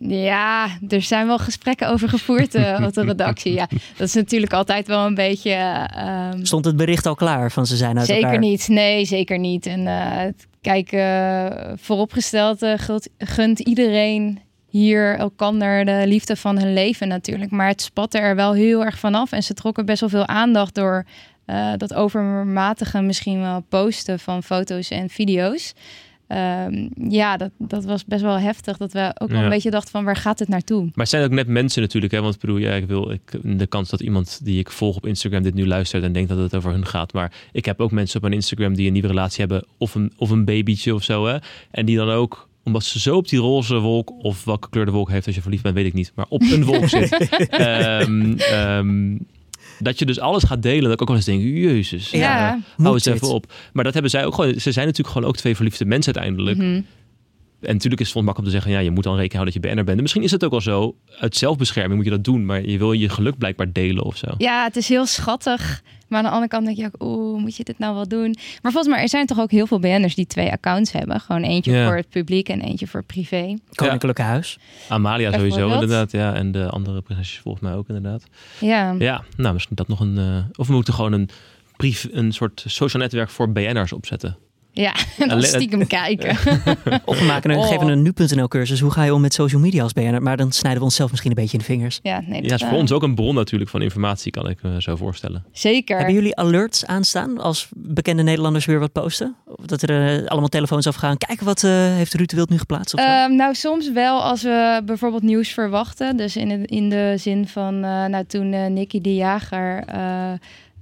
Ja, 0.00 0.68
er 0.88 1.02
zijn 1.02 1.26
wel 1.26 1.38
gesprekken 1.38 1.88
over 1.88 2.08
gevoerd 2.08 2.54
uh, 2.54 2.80
op 2.86 2.92
de 2.92 3.04
redactie. 3.04 3.52
Ja, 3.52 3.68
dat 3.96 4.08
is 4.08 4.14
natuurlijk 4.14 4.52
altijd 4.52 4.86
wel 4.86 5.06
een 5.06 5.14
beetje. 5.14 5.88
Uh, 5.96 6.28
Stond 6.42 6.64
het 6.64 6.76
bericht 6.76 7.06
al 7.06 7.14
klaar 7.14 7.50
van 7.50 7.66
ze 7.66 7.76
zijn 7.76 7.98
uit 7.98 8.06
zeker 8.06 8.24
elkaar? 8.24 8.38
niet, 8.38 8.68
nee, 8.68 9.04
zeker 9.04 9.38
niet. 9.38 9.66
En 9.66 9.80
uh, 9.80 10.20
kijk, 10.60 10.96
vooropgesteld 11.80 12.58
gunt, 12.76 13.08
gunt 13.18 13.58
iedereen 13.58 14.40
hier 14.68 15.16
elkander 15.16 15.84
de 15.84 16.02
liefde 16.06 16.36
van 16.36 16.58
hun 16.58 16.72
leven 16.72 17.08
natuurlijk. 17.08 17.50
Maar 17.50 17.68
het 17.68 17.82
spatte 17.82 18.18
er 18.18 18.36
wel 18.36 18.52
heel 18.52 18.84
erg 18.84 18.98
vanaf. 18.98 19.32
En 19.32 19.42
ze 19.42 19.54
trokken 19.54 19.86
best 19.86 20.00
wel 20.00 20.08
veel 20.08 20.26
aandacht 20.26 20.74
door 20.74 21.04
dat 21.76 21.94
overmatige 21.94 23.00
misschien 23.00 23.40
wel 23.40 23.60
posten 23.68 24.18
van 24.18 24.42
foto's 24.42 24.90
en 24.90 25.08
video's. 25.10 25.74
Um, 26.28 26.90
ja, 27.08 27.36
dat, 27.36 27.50
dat 27.58 27.84
was 27.84 28.04
best 28.04 28.22
wel 28.22 28.38
heftig. 28.38 28.76
Dat 28.76 28.92
we 28.92 29.14
ook 29.18 29.28
ja. 29.28 29.34
wel 29.34 29.44
een 29.44 29.50
beetje 29.50 29.70
dachten 29.70 29.90
van 29.90 30.04
waar 30.04 30.16
gaat 30.16 30.38
het 30.38 30.48
naartoe? 30.48 30.82
Maar 30.82 30.92
het 30.94 31.08
zijn 31.08 31.24
ook 31.24 31.30
net 31.30 31.46
mensen 31.46 31.82
natuurlijk. 31.82 32.12
Hè? 32.12 32.20
Want 32.20 32.34
ik 32.34 32.40
bedoel, 32.40 32.56
ja, 32.56 32.72
ik 32.72 32.86
wil 32.86 33.10
ik, 33.10 33.38
de 33.42 33.66
kans 33.66 33.90
dat 33.90 34.00
iemand 34.00 34.40
die 34.44 34.58
ik 34.58 34.70
volg 34.70 34.96
op 34.96 35.06
Instagram 35.06 35.42
dit 35.42 35.54
nu 35.54 35.66
luistert 35.66 36.02
en 36.02 36.12
denkt 36.12 36.28
dat 36.28 36.38
het 36.38 36.54
over 36.54 36.70
hun 36.70 36.86
gaat. 36.86 37.12
Maar 37.12 37.32
ik 37.52 37.64
heb 37.64 37.80
ook 37.80 37.90
mensen 37.90 38.16
op 38.16 38.22
mijn 38.22 38.34
Instagram 38.34 38.74
die 38.74 38.86
een 38.86 38.92
nieuwe 38.92 39.08
relatie 39.08 39.40
hebben. 39.40 39.64
Of 39.78 39.94
een, 39.94 40.12
of 40.16 40.30
een 40.30 40.44
babytje 40.44 40.94
of 40.94 41.02
zo. 41.02 41.26
Hè? 41.26 41.36
En 41.70 41.86
die 41.86 41.96
dan 41.96 42.10
ook 42.10 42.48
omdat 42.64 42.84
ze 42.84 43.00
zo 43.00 43.16
op 43.16 43.28
die 43.28 43.38
roze 43.38 43.78
wolk, 43.78 44.24
of 44.24 44.44
welke 44.44 44.68
kleur 44.68 44.84
de 44.84 44.90
wolk 44.90 45.10
heeft 45.10 45.26
als 45.26 45.34
je 45.34 45.42
verliefd 45.42 45.62
bent, 45.62 45.74
weet 45.74 45.86
ik 45.86 45.92
niet. 45.92 46.12
Maar 46.14 46.26
op 46.28 46.40
een 46.40 46.64
wolk 46.64 46.88
zit. 46.98 47.28
um, 47.60 48.36
um, 48.52 49.26
dat 49.78 49.98
je 49.98 50.06
dus 50.06 50.20
alles 50.20 50.42
gaat 50.42 50.62
delen. 50.62 50.82
Dat 50.82 50.92
ik 50.92 51.00
ook 51.00 51.08
wel 51.08 51.16
eens 51.16 51.26
denk, 51.26 51.42
jezus, 51.42 52.10
ja, 52.10 52.18
ja 52.18 52.60
hou 52.76 52.94
eens 52.94 53.06
even 53.06 53.28
op. 53.28 53.52
Maar 53.72 53.84
dat 53.84 53.92
hebben 53.92 54.10
zij 54.10 54.24
ook 54.24 54.34
gewoon. 54.34 54.60
Ze 54.60 54.72
zijn 54.72 54.86
natuurlijk 54.86 55.14
gewoon 55.14 55.28
ook 55.28 55.36
twee 55.36 55.54
verliefde 55.54 55.84
mensen 55.84 56.14
uiteindelijk. 56.14 56.56
Mm 56.58 56.64
-hmm. 56.64 56.86
En 57.64 57.72
natuurlijk 57.72 58.00
is 58.00 58.06
het 58.06 58.16
makkelijk 58.24 58.38
om 58.38 58.44
te 58.44 58.50
zeggen, 58.50 58.70
ja, 58.70 58.78
je 58.78 58.90
moet 58.90 59.04
dan 59.04 59.16
rekening 59.16 59.32
houden 59.32 59.54
dat 59.54 59.62
je 59.62 59.68
BN'er 59.68 59.84
bent. 59.84 59.96
En 59.96 60.02
misschien 60.02 60.22
is 60.22 60.30
het 60.30 60.44
ook 60.44 60.50
wel 60.50 60.60
zo, 60.60 60.96
uit 61.18 61.36
zelfbescherming 61.36 61.94
moet 61.94 62.04
je 62.04 62.10
dat 62.10 62.24
doen, 62.24 62.46
maar 62.46 62.66
je 62.66 62.78
wil 62.78 62.92
je 62.92 63.08
geluk 63.08 63.38
blijkbaar 63.38 63.72
delen 63.72 64.04
of 64.04 64.16
zo. 64.16 64.26
Ja, 64.38 64.64
het 64.64 64.76
is 64.76 64.88
heel 64.88 65.06
schattig. 65.06 65.82
Maar 66.08 66.18
aan 66.18 66.24
de 66.24 66.30
andere 66.30 66.50
kant 66.50 66.64
denk 66.64 66.76
je 66.76 66.84
ook, 66.84 67.02
oeh, 67.02 67.40
moet 67.40 67.56
je 67.56 67.64
dit 67.64 67.78
nou 67.78 67.94
wel 67.94 68.08
doen? 68.08 68.36
Maar 68.62 68.72
volgens 68.72 68.94
mij, 68.94 69.02
er 69.02 69.08
zijn 69.08 69.26
toch 69.26 69.40
ook 69.40 69.50
heel 69.50 69.66
veel 69.66 69.78
BN'ers 69.78 70.14
die 70.14 70.26
twee 70.26 70.52
accounts 70.52 70.92
hebben. 70.92 71.20
Gewoon 71.20 71.42
eentje 71.42 71.72
ja. 71.72 71.86
voor 71.86 71.96
het 71.96 72.08
publiek 72.08 72.48
en 72.48 72.60
eentje 72.60 72.86
voor 72.86 73.04
privé. 73.04 73.56
Koninklijke 73.74 74.22
ja. 74.22 74.28
Huis. 74.28 74.58
Amalia 74.88 75.32
sowieso 75.32 75.72
inderdaad, 75.72 76.12
ja. 76.12 76.34
En 76.34 76.52
de 76.52 76.68
andere 76.68 77.00
prinsesjes 77.00 77.40
volgens 77.40 77.64
mij 77.64 77.74
ook 77.74 77.88
inderdaad. 77.88 78.24
Ja. 78.60 78.94
Ja, 78.98 79.24
nou 79.36 79.52
misschien 79.52 79.76
dat 79.76 79.88
nog 79.88 80.00
een... 80.00 80.18
Uh, 80.18 80.36
of 80.56 80.66
we 80.66 80.72
moeten 80.72 80.94
gewoon 80.94 81.12
een, 81.12 81.28
brief, 81.76 82.08
een 82.12 82.32
soort 82.32 82.64
social 82.66 83.02
netwerk 83.02 83.30
voor 83.30 83.52
BN'ers 83.52 83.92
opzetten. 83.92 84.36
Ja, 84.74 84.94
dan 85.26 85.42
stiekem 85.42 85.86
kijken. 86.00 86.30
of 87.04 87.18
we 87.18 87.24
maken 87.24 87.50
een, 87.50 87.58
oh. 87.58 87.68
geven 87.68 87.88
een 87.88 88.02
nu.nl 88.02 88.48
cursus. 88.48 88.80
Hoe 88.80 88.90
ga 88.90 89.02
je 89.02 89.14
om 89.14 89.20
met 89.20 89.34
social 89.34 89.60
media 89.60 89.82
als 89.82 89.92
BN'er? 89.92 90.22
Maar 90.22 90.36
dan 90.36 90.52
snijden 90.52 90.80
we 90.80 90.86
onszelf 90.86 91.10
misschien 91.10 91.30
een 91.30 91.36
beetje 91.36 91.52
in 91.52 91.58
de 91.58 91.64
vingers. 91.64 91.98
Ja, 92.02 92.22
nee, 92.26 92.42
ja, 92.42 92.54
is 92.54 92.62
voor 92.62 92.72
uh... 92.72 92.78
ons 92.78 92.92
ook 92.92 93.02
een 93.02 93.14
bron 93.14 93.34
natuurlijk 93.34 93.70
van 93.70 93.82
informatie, 93.82 94.32
kan 94.32 94.48
ik 94.48 94.62
me 94.62 94.82
zo 94.82 94.96
voorstellen. 94.96 95.44
Zeker. 95.52 95.96
Hebben 95.96 96.14
jullie 96.14 96.36
alerts 96.36 96.86
aanstaan 96.86 97.40
als 97.40 97.68
bekende 97.76 98.22
Nederlanders 98.22 98.64
weer 98.64 98.78
wat 98.78 98.92
posten? 98.92 99.36
Of 99.44 99.66
dat 99.66 99.82
er 99.82 100.20
uh, 100.20 100.26
allemaal 100.26 100.48
telefoons 100.48 100.86
afgaan. 100.86 101.18
Kijken 101.18 101.46
wat 101.46 101.62
uh, 101.62 101.70
heeft 101.72 102.14
Ruud 102.14 102.30
de 102.30 102.36
Wild 102.36 102.50
nu 102.50 102.58
geplaatst? 102.58 102.98
Um, 102.98 103.36
nou, 103.36 103.54
soms 103.54 103.92
wel 103.92 104.22
als 104.22 104.42
we 104.42 104.82
bijvoorbeeld 104.84 105.22
nieuws 105.22 105.48
verwachten. 105.48 106.16
Dus 106.16 106.36
in, 106.36 106.66
in 106.66 106.88
de 106.88 107.14
zin 107.16 107.48
van, 107.48 107.80
nou 107.80 108.24
toen 108.24 108.72
Nicky 108.72 109.00
de 109.00 109.14
Jager 109.14 109.84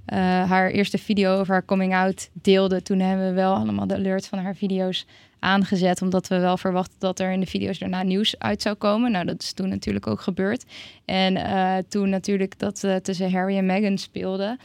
eh, 0.05 0.17
haar 0.49 0.69
eerste 0.69 0.97
video 0.97 1.39
over 1.39 1.53
haar 1.53 1.65
coming 1.65 1.95
out 1.95 2.29
deelde, 2.33 2.81
toen 2.81 2.99
hebben 2.99 3.27
we 3.27 3.33
wel 3.33 3.53
allemaal 3.55 3.87
de 3.87 3.95
alert 3.95 4.27
van 4.27 4.39
haar 4.39 4.55
video's 4.55 5.05
aangezet, 5.39 6.01
omdat 6.01 6.27
we 6.27 6.39
wel 6.39 6.57
verwachten 6.57 6.99
dat 6.99 7.19
er 7.19 7.31
in 7.31 7.39
de 7.39 7.45
video's 7.45 7.79
daarna 7.79 8.03
nieuws 8.03 8.39
uit 8.39 8.61
zou 8.61 8.75
komen. 8.75 9.11
Nou, 9.11 9.25
dat 9.25 9.41
is 9.41 9.53
toen 9.53 9.69
natuurlijk 9.69 10.07
ook 10.07 10.21
gebeurd. 10.21 10.65
En 11.05 11.35
eh, 11.35 11.77
toen 11.89 12.09
natuurlijk 12.09 12.59
dat 12.59 12.83
uh, 12.83 12.95
tussen 12.95 13.31
Harry 13.31 13.57
en 13.57 13.65
Meghan 13.65 13.97
speelde. 13.97 14.57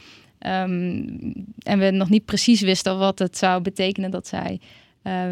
Um, 0.47 1.33
en 1.59 1.79
we 1.79 1.91
nog 1.91 2.09
niet 2.09 2.25
precies 2.25 2.61
wisten 2.61 2.97
wat 2.97 3.19
het 3.19 3.37
zou 3.37 3.61
betekenen 3.61 4.11
dat 4.11 4.27
zij 4.27 4.59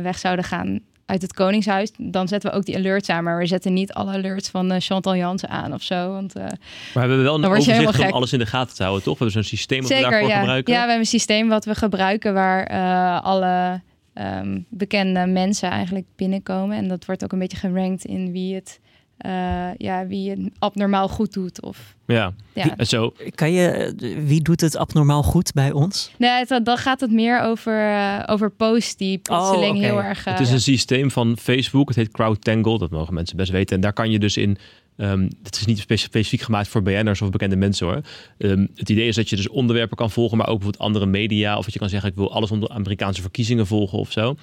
weg 0.01 0.17
zouden 0.17 0.45
gaan 0.45 0.79
uit 1.07 1.21
het 1.21 1.33
Koningshuis. 1.33 1.91
Dan 1.97 2.27
zetten 2.27 2.51
we 2.51 2.57
ook 2.57 2.65
die 2.65 2.75
alerts 2.75 3.09
aan. 3.09 3.23
Maar 3.23 3.37
we 3.37 3.45
zetten 3.45 3.73
niet 3.73 3.93
alle 3.93 4.11
alerts 4.11 4.49
van 4.49 4.71
uh, 4.71 4.77
Chantal 4.79 5.15
Jansen 5.15 5.49
aan 5.49 5.73
of 5.73 5.81
zo. 5.81 6.11
Want, 6.11 6.37
uh, 6.37 6.43
maar 6.43 6.57
we 6.93 6.99
hebben 6.99 7.23
wel 7.23 7.35
een 7.35 7.45
overzicht 7.45 7.99
om 7.99 8.11
alles 8.11 8.33
in 8.33 8.39
de 8.39 8.45
gaten 8.45 8.75
te 8.75 8.83
houden, 8.83 9.03
toch? 9.03 9.17
We 9.17 9.23
hebben 9.23 9.43
zo'n 9.43 9.57
systeem 9.57 9.83
Zeker, 9.83 10.05
we 10.05 10.09
daarvoor 10.09 10.29
ja. 10.29 10.39
gebruiken. 10.39 10.73
Ja, 10.73 10.79
we 10.79 10.85
hebben 10.85 11.05
een 11.05 11.11
systeem 11.11 11.47
wat 11.47 11.65
we 11.65 11.75
gebruiken 11.75 12.33
waar 12.33 12.71
uh, 12.71 13.23
alle 13.23 13.81
um, 14.13 14.65
bekende 14.69 15.25
mensen 15.25 15.69
eigenlijk 15.69 16.05
binnenkomen. 16.15 16.77
En 16.77 16.87
dat 16.87 17.05
wordt 17.05 17.23
ook 17.23 17.31
een 17.31 17.39
beetje 17.39 17.57
gerankt 17.57 18.05
in 18.05 18.31
wie 18.31 18.55
het, 18.55 18.79
uh, 19.25 19.75
ja, 19.77 20.07
wie 20.07 20.29
het 20.29 20.39
abnormaal 20.59 21.07
goed 21.07 21.33
doet. 21.33 21.61
Of, 21.61 21.95
ja. 22.05 22.33
ja. 22.53 22.77
En 22.77 22.87
zo. 22.87 23.13
Kan 23.35 23.51
je, 23.51 23.93
wie 24.25 24.41
doet 24.41 24.61
het 24.61 24.75
abnormaal 24.75 25.23
goed 25.23 25.53
bij 25.53 25.71
ons? 25.71 26.11
Nee, 26.17 26.45
het, 26.45 26.65
dan 26.65 26.77
gaat 26.77 26.99
het 26.99 27.11
meer 27.11 27.41
over, 27.41 27.89
uh, 27.89 28.23
over 28.25 28.51
posts 28.51 28.95
die 28.95 29.17
plotseling 29.17 29.71
oh, 29.71 29.77
okay. 29.77 29.89
heel 29.89 30.03
erg... 30.03 30.27
Uh, 30.27 30.33
het 30.33 30.41
is 30.41 30.51
een 30.51 30.61
systeem 30.61 31.11
van 31.11 31.37
Facebook, 31.37 31.87
het 31.87 31.97
heet 31.97 32.11
CrowdTangle, 32.11 32.77
dat 32.77 32.89
mogen 32.89 33.13
mensen 33.13 33.37
best 33.37 33.51
weten. 33.51 33.75
En 33.75 33.81
daar 33.81 33.93
kan 33.93 34.11
je 34.11 34.19
dus 34.19 34.37
in 34.37 34.57
Um, 34.99 35.29
het 35.43 35.55
is 35.55 35.65
niet 35.65 35.79
specifiek 35.79 36.41
gemaakt 36.41 36.67
voor 36.67 36.81
BN'ers 36.81 37.21
of 37.21 37.29
bekende 37.29 37.55
mensen 37.55 37.87
hoor. 37.87 38.01
Um, 38.37 38.67
het 38.75 38.89
idee 38.89 39.07
is 39.07 39.15
dat 39.15 39.29
je 39.29 39.35
dus 39.35 39.49
onderwerpen 39.49 39.97
kan 39.97 40.11
volgen, 40.11 40.37
maar 40.37 40.47
ook 40.47 40.53
bijvoorbeeld 40.53 40.83
andere 40.83 41.05
media. 41.05 41.57
Of 41.57 41.63
dat 41.63 41.73
je 41.73 41.79
kan 41.79 41.89
zeggen, 41.89 42.09
ik 42.09 42.15
wil 42.15 42.33
alles 42.33 42.51
om 42.51 42.59
de 42.59 42.69
Amerikaanse 42.69 43.21
verkiezingen 43.21 43.67
volgen 43.67 43.97
of 43.97 44.11
zo. 44.11 44.35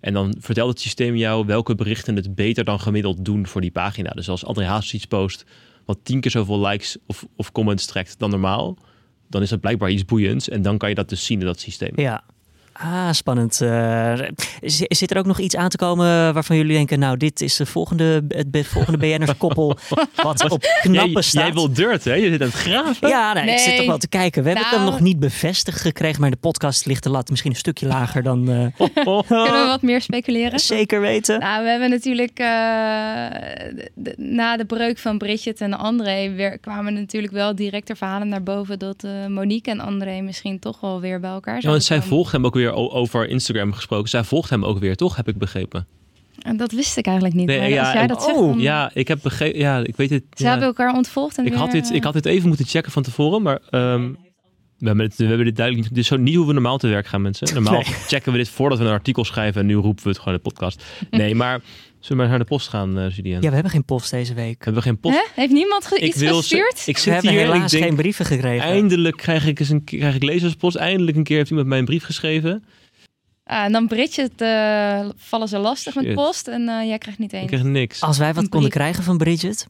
En 0.00 0.12
dan 0.12 0.36
vertelt 0.38 0.68
het 0.68 0.80
systeem 0.80 1.16
jou 1.16 1.46
welke 1.46 1.74
berichten 1.74 2.16
het 2.16 2.34
beter 2.34 2.64
dan 2.64 2.80
gemiddeld 2.80 3.24
doen 3.24 3.46
voor 3.46 3.60
die 3.60 3.70
pagina. 3.70 4.10
Dus 4.10 4.28
als 4.28 4.44
André 4.44 4.64
Haas 4.64 4.94
iets 4.94 5.06
post 5.06 5.44
wat 5.84 5.98
tien 6.02 6.20
keer 6.20 6.30
zoveel 6.30 6.66
likes 6.66 6.96
of, 7.06 7.26
of 7.36 7.52
comments 7.52 7.86
trekt 7.86 8.18
dan 8.18 8.30
normaal, 8.30 8.78
dan 9.28 9.42
is 9.42 9.48
dat 9.48 9.60
blijkbaar 9.60 9.90
iets 9.90 10.04
boeiends. 10.04 10.48
En 10.48 10.62
dan 10.62 10.78
kan 10.78 10.88
je 10.88 10.94
dat 10.94 11.08
dus 11.08 11.24
zien 11.24 11.40
in 11.40 11.46
dat 11.46 11.60
systeem. 11.60 11.92
Ja, 11.94 12.24
Ah, 12.82 13.12
spannend. 13.12 13.60
Uh, 13.62 14.18
zit 14.88 15.10
er 15.10 15.18
ook 15.18 15.26
nog 15.26 15.38
iets 15.38 15.56
aan 15.56 15.68
te 15.68 15.76
komen 15.76 16.34
waarvan 16.34 16.56
jullie 16.56 16.76
denken, 16.76 16.98
nou, 16.98 17.16
dit 17.16 17.40
is 17.40 17.56
de 17.56 17.66
volgende, 17.66 18.24
het 18.28 18.66
volgende 18.66 18.98
BN'ers-koppel 18.98 19.78
wat 20.22 20.50
op 20.50 20.60
knappen 20.80 21.12
jij, 21.12 21.22
staat? 21.22 21.42
Jij 21.42 21.52
wil 21.52 21.72
dirt, 21.72 22.04
hè? 22.04 22.14
Je 22.14 22.30
zit 22.30 22.40
aan 22.40 22.46
het 22.46 22.56
graven. 22.56 23.08
Ja, 23.08 23.32
nou, 23.32 23.46
nee. 23.46 23.54
ik 23.54 23.60
zit 23.60 23.76
toch 23.76 23.86
wel 23.86 23.98
te 23.98 24.08
kijken. 24.08 24.42
We 24.42 24.48
hebben 24.48 24.66
nou. 24.66 24.76
het 24.76 24.84
dan 24.84 24.94
nog 24.94 25.08
niet 25.08 25.18
bevestigd 25.18 25.80
gekregen, 25.80 26.20
maar 26.20 26.28
in 26.28 26.34
de 26.34 26.48
podcast 26.48 26.86
ligt 26.86 27.02
de 27.02 27.10
lat 27.10 27.30
misschien 27.30 27.50
een 27.50 27.56
stukje 27.56 27.86
lager 27.86 28.22
dan... 28.22 28.50
Uh... 28.50 28.66
Oh, 29.04 29.26
Kunnen 29.26 29.60
we 29.60 29.66
wat 29.66 29.82
meer 29.82 30.00
speculeren? 30.00 30.60
Zeker 30.60 31.00
weten. 31.00 31.40
Nou, 31.40 31.62
we 31.64 31.70
hebben 31.70 31.90
natuurlijk 31.90 32.40
uh, 32.40 32.46
de, 33.94 34.14
na 34.16 34.56
de 34.56 34.64
breuk 34.64 34.98
van 34.98 35.18
Bridget 35.18 35.60
en 35.60 35.74
André 35.78 36.30
weer, 36.30 36.58
kwamen 36.58 36.94
natuurlijk 36.94 37.32
wel 37.32 37.54
direct 37.54 37.88
er 37.88 37.96
verhalen 37.96 38.28
naar 38.28 38.42
boven 38.42 38.78
dat 38.78 39.04
uh, 39.04 39.26
Monique 39.26 39.70
en 39.70 39.80
André 39.80 40.20
misschien 40.20 40.58
toch 40.58 40.80
wel 40.80 41.00
weer 41.00 41.20
bij 41.20 41.30
elkaar 41.30 41.54
Ja, 41.54 41.60
zijn. 41.60 41.72
want 41.72 41.84
zij 41.84 42.02
volgt 42.02 42.32
hem 42.32 42.46
ook 42.46 42.54
weer 42.54 42.69
over 42.74 43.28
Instagram 43.28 43.72
gesproken. 43.72 44.08
Zij 44.08 44.24
volgt 44.24 44.50
hem 44.50 44.64
ook 44.64 44.78
weer, 44.78 44.96
toch? 44.96 45.16
Heb 45.16 45.28
ik 45.28 45.38
begrepen. 45.38 45.86
En 46.42 46.56
dat 46.56 46.72
wist 46.72 46.96
ik 46.96 47.06
eigenlijk 47.06 47.36
niet. 47.36 47.46
Nee, 47.46 47.58
maar 47.58 47.68
ja, 47.68 47.80
als 47.84 47.92
jij 47.92 48.06
dat 48.06 48.22
zegt, 48.22 48.36
oh, 48.36 48.48
dan- 48.48 48.58
Ja, 48.60 48.90
ik 48.94 49.08
heb 49.08 49.18
begrepen. 49.22 49.58
Ja, 49.58 49.78
ik 49.78 49.96
weet 49.96 50.10
het. 50.10 50.22
Ze 50.32 50.42
ja. 50.44 50.48
hebben 50.50 50.66
elkaar 50.68 50.94
ontvolgd. 50.94 51.38
En 51.38 51.46
ik, 51.46 51.52
had 51.52 51.70
dit, 51.70 51.90
ik 51.90 52.04
had 52.04 52.12
dit 52.12 52.26
even 52.26 52.48
moeten 52.48 52.66
checken 52.66 52.92
van 52.92 53.02
tevoren, 53.02 53.42
maar 53.42 53.60
ehm, 53.70 54.10
we, 54.80 54.86
hebben 54.86 55.08
dit, 55.08 55.16
we 55.18 55.24
hebben 55.26 55.44
dit 55.46 55.56
duidelijk 55.56 55.86
niet. 55.86 55.94
Dit 55.94 56.02
is 56.04 56.10
zo 56.10 56.16
niet 56.16 56.34
hoe 56.34 56.46
we 56.46 56.52
normaal 56.52 56.78
te 56.78 56.88
werk 56.88 57.06
gaan, 57.06 57.22
mensen. 57.22 57.54
Normaal 57.54 57.72
Nee. 57.72 57.82
checken 58.08 58.32
we 58.32 58.38
dit 58.38 58.48
voordat 58.48 58.78
we 58.78 58.84
een 58.84 58.90
artikel 58.90 59.24
schrijven 59.24 59.60
en 59.60 59.66
nu 59.66 59.74
roepen 59.74 60.02
we 60.02 60.08
het 60.08 60.18
gewoon 60.18 60.34
in 60.34 60.40
de 60.42 60.48
podcast. 60.50 60.84
Nee, 61.10 61.34
maar 61.34 61.60
zullen 61.60 62.08
we 62.08 62.14
maar 62.14 62.28
naar 62.28 62.38
de 62.38 62.44
post 62.44 62.68
gaan, 62.68 62.98
uh, 62.98 63.10
Julian? 63.16 63.40
Ja, 63.42 63.48
we 63.48 63.54
hebben 63.54 63.72
geen 63.72 63.84
post 63.84 64.10
deze 64.10 64.34
week. 64.34 64.64
Hebben 64.64 64.82
we 64.82 64.88
geen 64.88 64.98
post? 64.98 65.16
Hè? 65.16 65.22
Heeft 65.34 65.52
niemand 65.52 65.86
ge- 65.86 65.96
Ik 65.96 66.02
iets 66.02 66.16
wil 66.16 66.36
gestuurd? 66.36 66.82
ik 66.86 66.98
zit 66.98 67.12
hebben 67.12 67.30
hier 67.30 67.40
en 67.40 67.46
ik 67.46 67.52
helaas 67.52 67.70
denk, 67.70 67.84
geen 67.84 67.96
brieven 67.96 68.24
gekregen. 68.26 68.66
eindelijk 68.66 69.16
krijg 69.16 69.46
ik 69.46 69.60
eens 69.60 69.68
een 69.68 69.84
krijg 69.84 70.14
ik 70.14 70.22
lezerspost. 70.22 70.76
Eindelijk 70.76 71.16
een 71.16 71.24
keer 71.24 71.36
heeft 71.36 71.50
iemand 71.50 71.68
mij 71.68 71.78
een 71.78 71.84
brief 71.84 72.04
geschreven. 72.04 72.64
Ah, 73.44 73.64
en 73.64 73.72
dan 73.72 73.86
Bridget 73.86 74.32
uh, 74.42 75.08
vallen 75.16 75.48
ze 75.48 75.58
lastig 75.58 75.94
met 75.94 76.14
post 76.14 76.48
en 76.48 76.60
uh, 76.62 76.84
jij 76.86 76.98
krijgt 76.98 77.18
niet 77.18 77.32
Ik 77.32 77.38
één. 77.38 77.46
krijg 77.46 77.62
niks. 77.62 78.00
Als 78.00 78.18
wij 78.18 78.34
wat 78.34 78.48
konden 78.48 78.70
krijgen 78.70 79.04
van 79.04 79.18
Bridget, 79.18 79.66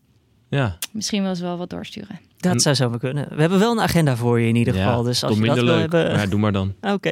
Ja, 0.50 0.78
Misschien 0.92 1.22
wil 1.22 1.34
ze 1.36 1.42
wel 1.42 1.56
wat 1.58 1.70
doorsturen. 1.70 2.20
Dat 2.40 2.62
zou 2.62 2.74
zo 2.74 2.90
maar 2.90 2.98
kunnen. 2.98 3.28
We 3.34 3.40
hebben 3.40 3.58
wel 3.58 3.72
een 3.72 3.80
agenda 3.80 4.16
voor 4.16 4.40
je 4.40 4.48
in 4.48 4.56
ieder 4.56 4.74
ja 4.74 4.84
geval. 4.84 5.02
Dus 5.02 5.24
als 5.24 5.38
je 5.38 5.44
dat 5.44 5.54
wil 5.54 5.64
leuk. 5.64 5.80
hebben... 5.80 6.10
Ja, 6.10 6.26
doe 6.26 6.40
maar 6.40 6.52
dan. 6.52 6.74
Oké. 6.94 7.10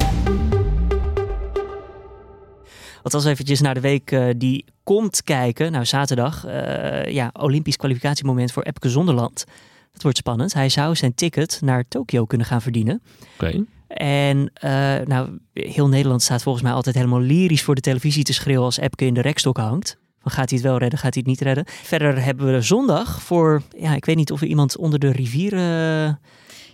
Althans 3.03 3.25
eventjes 3.25 3.61
naar 3.61 3.73
de 3.73 3.79
week 3.79 4.11
eh, 4.11 4.25
die 4.37 4.65
komt 4.83 5.23
kijken. 5.23 5.71
Nou, 5.71 5.85
zaterdag. 5.85 6.45
eh, 6.45 7.13
ja, 7.13 7.29
Olympisch 7.33 7.75
kwalificatiemoment 7.75 8.51
voor 8.51 8.63
Epke 8.63 8.89
Zonderland. 8.89 9.45
Dat 9.91 10.01
wordt 10.01 10.17
spannend. 10.17 10.53
Hij 10.53 10.69
zou 10.69 10.95
zijn 10.95 11.13
ticket 11.13 11.59
naar 11.61 11.87
Tokio 11.87 12.25
kunnen 12.25 12.47
gaan 12.47 12.61
verdienen. 12.61 13.01
Oké. 13.33 13.63
En 13.87 14.51
eh, 14.53 14.71
nou, 15.05 15.39
heel 15.53 15.87
Nederland 15.87 16.21
staat 16.21 16.43
volgens 16.43 16.63
mij 16.63 16.73
altijd 16.73 16.95
helemaal 16.95 17.21
lyrisch 17.21 17.63
voor 17.63 17.75
de 17.75 17.81
televisie 17.81 18.23
te 18.23 18.33
schreeuwen 18.33 18.65
als 18.65 18.77
Epke 18.77 19.05
in 19.05 19.13
de 19.13 19.21
rekstok 19.21 19.57
hangt. 19.57 19.97
Gaat 20.31 20.49
hij 20.49 20.59
het 20.59 20.67
wel 20.67 20.77
redden, 20.77 20.99
gaat 20.99 21.13
hij 21.13 21.23
het 21.25 21.31
niet 21.31 21.41
redden? 21.41 21.63
Verder 21.67 22.23
hebben 22.23 22.53
we 22.53 22.61
zondag 22.61 23.21
voor, 23.21 23.61
ja, 23.77 23.95
ik 23.95 24.05
weet 24.05 24.15
niet 24.15 24.31
of 24.31 24.41
er 24.41 24.47
iemand 24.47 24.77
onder 24.77 24.99
de 24.99 25.11
rivier... 25.11 25.53
eh, 25.53 26.13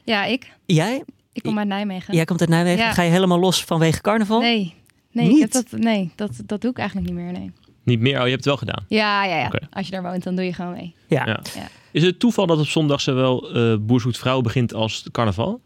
Ja, 0.04 0.26
ik. 0.26 0.52
Jij? 0.66 1.04
Ik 1.34 1.44
kom 1.44 1.58
uit 1.58 1.68
Nijmegen. 1.68 2.14
Jij 2.16 2.26
komt 2.26 2.40
uit 2.40 2.50
Nijmegen. 2.50 2.84
Ja. 2.86 2.92
Ga 2.92 3.02
je 3.02 3.12
helemaal 3.12 3.40
los 3.40 3.64
vanwege 3.64 4.02
carnaval? 4.02 4.40
Nee, 4.40 4.74
nee, 5.12 5.28
Niet? 5.28 5.36
ik 5.36 5.42
heb 5.42 5.52
dat, 5.52 5.80
nee 5.80 6.12
dat, 6.16 6.32
dat 6.46 6.62
doe 6.62 6.72
ik 6.72 6.78
eigenlijk 6.78 7.10
niet 7.10 7.18
meer. 7.18 7.32
Nee. 7.32 7.52
Niet 7.84 8.00
meer. 8.00 8.14
Oh, 8.18 8.24
je 8.24 8.30
hebt 8.32 8.36
het 8.36 8.46
wel 8.46 8.58
gedaan. 8.58 8.86
Ja, 8.88 9.26
ja, 9.26 9.38
ja. 9.38 9.52
Als 9.72 9.86
je 9.86 9.92
daar 9.92 10.04
woont, 10.04 10.24
dan 10.24 10.36
doe 10.36 10.46
je 10.46 10.54
gewoon 10.54 10.72
mee. 10.72 10.96
Ja. 11.08 11.26
Ja. 11.26 11.40
Ja. 11.56 11.68
Is 11.92 12.04
het 12.04 12.20
toeval 12.20 12.46
dat 12.46 12.60
op 12.60 12.68
zondag 12.68 13.02
zowel 13.02 13.54
eh 13.56 13.76
Boer 13.82 14.02
Zoekt 14.02 14.18
Vrouw 14.18 14.42
begint 14.42 14.74
als 14.74 15.04
de 15.04 15.12
carnaval? 15.12 15.62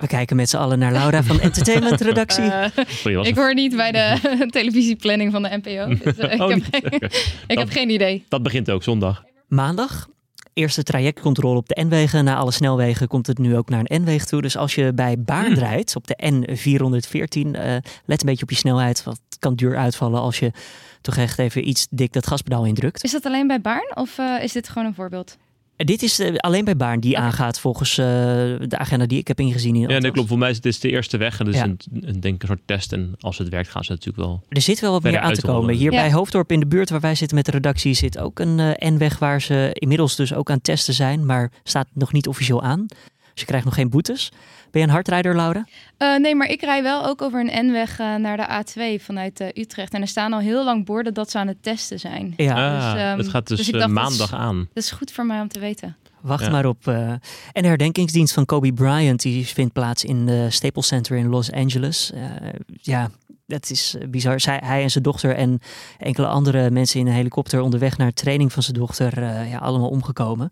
We 0.00 0.06
kijken 0.06 0.36
met 0.36 0.50
z'n 0.50 0.56
allen 0.56 0.78
naar 0.78 0.92
Laura 0.92 1.22
van 1.22 1.40
Entertainment 1.40 2.00
Redactie. 2.00 2.44
Eh, 2.44 3.26
ik 3.26 3.34
hoor 3.36 3.54
niet 3.54 3.76
bij 3.76 3.92
de 3.92 4.16
televisieplanning 4.50 5.32
van 5.32 5.42
de 5.42 5.60
NPO. 5.62 5.94
Dus, 6.04 6.16
eh, 6.16 6.32
ik 6.32 6.40
Oh, 6.40 6.48
heb, 6.48 6.62
geen, 6.70 7.10
ik 7.46 7.58
heb 7.58 7.70
geen 7.70 7.90
idee. 7.90 8.24
Dat 8.28 8.42
begint 8.42 8.70
ook 8.70 8.82
zondag. 8.82 9.24
Maandag, 9.48 10.08
eerste 10.52 10.82
trajectcontrole 10.82 11.56
op 11.58 11.68
de 11.68 11.82
N-wegen. 11.82 12.24
Na 12.24 12.36
alle 12.36 12.50
snelwegen 12.52 13.08
komt 13.08 13.26
het 13.26 13.38
nu 13.38 13.56
ook 13.56 13.68
naar 13.68 13.80
een 13.84 14.02
N-weg 14.02 14.24
toe. 14.24 14.42
Dus 14.42 14.56
als 14.56 14.74
je 14.74 14.92
bij 14.94 15.18
Baarn 15.18 15.54
rijdt 15.54 15.96
op 15.96 16.06
de 16.06 16.16
N414, 16.32 17.54
eh, 17.54 17.76
let 18.04 18.20
een 18.20 18.26
beetje 18.26 18.42
op 18.42 18.50
je 18.50 18.56
snelheid. 18.56 19.02
Want 19.02 19.20
het 19.28 19.38
kan 19.38 19.54
duur 19.54 19.76
uitvallen 19.76 20.20
als 20.20 20.38
je 20.38 20.52
toch 21.00 21.16
echt 21.16 21.38
even 21.38 21.68
iets 21.68 21.86
dik 21.90 22.12
dat 22.12 22.26
gaspedaal 22.26 22.64
indrukt. 22.64 23.04
Is 23.04 23.12
dat 23.12 23.24
alleen 23.24 23.46
bij 23.46 23.60
Baarn 23.60 23.96
of 23.96 24.18
is 24.40 24.52
dit 24.52 24.68
gewoon 24.68 24.86
een 24.86 24.94
voorbeeld? 24.94 25.36
Dit 25.84 26.02
is 26.02 26.18
eh, 26.18 26.34
alleen 26.36 26.64
bij 26.64 26.76
Baarn 26.76 27.00
die 27.00 27.18
aangaat 27.18 27.60
volgens 27.60 27.98
eh, 27.98 28.06
de 28.06 28.78
agenda 28.78 29.06
die 29.06 29.18
ik 29.18 29.28
heb 29.28 29.40
ingezien. 29.40 29.74
in 29.74 29.88
Ja, 29.88 30.00
dat 30.00 30.12
klopt. 30.12 30.28
Voor 30.28 30.38
mij 30.38 30.50
is 30.50 30.56
het 30.56 30.66
is 30.66 30.80
de 30.80 30.90
eerste 30.90 31.16
weg. 31.16 31.38
En 31.38 31.44
dus 31.44 31.54
Ja. 31.54 31.64
een, 31.64 31.78
een, 32.00 32.20
denk 32.20 32.42
een 32.42 32.48
soort 32.48 32.60
test. 32.64 32.92
En 32.92 33.14
als 33.20 33.38
het 33.38 33.48
werkt, 33.48 33.68
gaan 33.70 33.84
ze 33.84 33.90
natuurlijk 33.90 34.26
wel. 34.26 34.42
Er 34.48 34.60
zit 34.60 34.80
wel 34.80 34.92
wat 34.92 35.02
meer 35.02 35.18
aan 35.18 35.32
te 35.32 35.40
komen. 35.42 35.74
Hier 35.74 35.92
Ja. 35.92 36.00
bij 36.00 36.12
Hoofddorp 36.12 36.52
in 36.52 36.60
de 36.60 36.66
buurt 36.66 36.90
waar 36.90 37.00
wij 37.00 37.14
zitten 37.14 37.36
met 37.36 37.46
de 37.46 37.52
redactie 37.52 37.94
zit 37.94 38.18
ook 38.18 38.38
een 38.38 38.58
eh, 38.60 38.90
N-weg 38.92 39.18
waar 39.18 39.40
ze 39.42 39.70
inmiddels 39.72 40.16
dus 40.16 40.34
ook 40.34 40.48
aan 40.50 40.54
het 40.56 40.64
testen 40.64 40.94
zijn, 40.94 41.26
maar 41.26 41.52
staat 41.64 41.86
nog 41.92 42.12
niet 42.12 42.28
officieel 42.28 42.62
aan. 42.62 42.86
Dus 43.32 43.40
je 43.40 43.44
krijgt 43.46 43.64
nog 43.64 43.74
geen 43.74 43.90
boetes. 43.90 44.32
Ben 44.70 44.80
je 44.80 44.86
een 44.86 44.92
hardrijder, 44.94 45.36
Laura? 45.36 45.64
Eh, 45.96 46.16
nee, 46.16 46.34
maar 46.34 46.48
ik 46.48 46.60
rij 46.60 46.82
wel 46.82 47.06
ook 47.06 47.22
over 47.22 47.40
een 47.40 47.66
N-weg 47.66 47.98
eh, 47.98 48.14
naar 48.14 48.36
de 48.36 48.46
A2 48.48 49.02
vanuit 49.04 49.40
eh, 49.40 49.48
Utrecht. 49.54 49.92
En 49.94 50.00
er 50.00 50.08
staan 50.08 50.32
al 50.32 50.38
heel 50.40 50.64
lang 50.64 50.84
borden 50.84 51.14
dat 51.14 51.30
ze 51.30 51.38
aan 51.38 51.46
het 51.46 51.62
testen 51.62 51.98
zijn. 52.00 52.34
Ja, 52.36 52.76
ah, 52.76 52.92
dus, 52.92 53.02
ehm, 53.02 53.18
het 53.18 53.28
gaat 53.28 53.48
dus, 53.48 53.56
dus 53.58 53.66
ik 53.66 53.72
dacht, 53.72 53.84
dat 53.86 53.94
maandag 53.94 54.34
aan. 54.34 54.68
Dat 54.74 54.82
is 54.82 54.90
goed 54.90 55.12
voor 55.12 55.26
mij 55.26 55.40
om 55.40 55.48
te 55.48 55.60
weten. 55.60 55.96
wacht 56.20 56.44
Ja. 56.44 56.50
maar 56.50 56.66
op. 56.66 56.86
eh. 56.86 57.08
En 57.52 57.62
de 57.62 57.66
herdenkingsdienst 57.68 58.34
van 58.34 58.44
Kobe 58.44 58.72
Bryant 58.72 59.20
die 59.22 59.46
vindt 59.46 59.72
plaats 59.72 60.04
in 60.04 60.26
de 60.26 60.46
Staples 60.50 60.86
Center 60.86 61.16
in 61.16 61.28
Los 61.28 61.52
Angeles. 61.52 62.12
Eh, 62.12 62.20
ja, 62.66 63.10
dat 63.46 63.70
is 63.70 63.96
bizar. 64.08 64.40
Zij, 64.40 64.60
hij 64.64 64.82
en 64.82 64.90
zijn 64.90 65.04
dochter 65.04 65.34
en 65.36 65.60
enkele 65.98 66.26
andere 66.26 66.70
mensen 66.70 67.00
in 67.00 67.06
een 67.06 67.12
helikopter 67.12 67.60
onderweg 67.60 67.96
naar 67.98 68.12
training 68.12 68.52
van 68.52 68.62
zijn 68.62 68.76
dochter, 68.76 69.22
eh, 69.22 69.50
ja, 69.50 69.58
allemaal 69.58 69.88
omgekomen. 69.88 70.50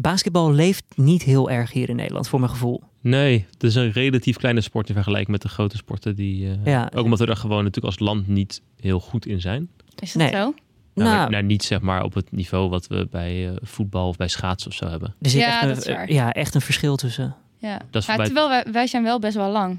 Basketbal 0.00 0.52
leeft 0.52 0.84
niet 0.94 1.22
heel 1.22 1.50
erg 1.50 1.72
hier 1.72 1.88
in 1.88 1.96
Nederland, 1.96 2.28
voor 2.28 2.38
mijn 2.40 2.52
gevoel. 2.52 2.82
Nee, 3.00 3.46
het 3.50 3.62
is 3.62 3.74
een 3.74 3.90
relatief 3.92 4.36
kleine 4.36 4.60
sport 4.60 4.88
in 4.88 4.94
vergelijking 4.94 5.30
met 5.30 5.42
de 5.42 5.48
grote 5.48 5.76
sporten. 5.76 6.16
Die, 6.16 6.50
eh, 6.50 6.64
Ja. 6.64 6.90
Ook 6.94 7.04
omdat 7.04 7.18
we 7.18 7.26
er 7.26 7.36
gewoon 7.36 7.64
natuurlijk 7.64 7.86
als 7.98 7.98
land 8.08 8.28
niet 8.28 8.62
heel 8.80 9.00
goed 9.00 9.26
in 9.26 9.40
zijn. 9.40 9.68
Is 9.98 10.12
dat 10.12 10.22
Nee. 10.22 10.30
zo? 10.30 10.54
Nou, 10.94 11.10
Nou, 11.16 11.30
nou, 11.30 11.42
niet 11.44 11.62
zeg 11.64 11.80
maar 11.80 12.02
op 12.02 12.14
het 12.14 12.32
niveau 12.32 12.68
wat 12.68 12.86
we 12.86 13.06
bij 13.10 13.48
eh, 13.48 13.56
voetbal 13.62 14.08
of 14.08 14.16
bij 14.16 14.28
schaatsen 14.28 14.70
of 14.70 14.76
zo 14.76 14.86
hebben. 14.88 15.14
er 15.22 15.30
zit 15.30 15.40
Ja, 15.40 15.46
echt, 15.48 15.62
een, 15.62 15.68
dat 15.68 15.78
is 15.78 15.86
waar. 15.94 16.12
ja, 16.12 16.32
echt 16.32 16.54
een 16.54 16.60
verschil 16.60 16.96
tussen. 16.96 17.36
Ja. 17.56 17.80
Dat 17.90 18.02
is 18.02 18.08
Ja, 18.08 18.16
bij- 18.16 18.24
terwijl 18.24 18.48
wij, 18.48 18.64
wij 18.72 18.86
zijn 18.86 19.02
wel 19.02 19.18
best 19.18 19.36
wel 19.36 19.50
lang. 19.50 19.78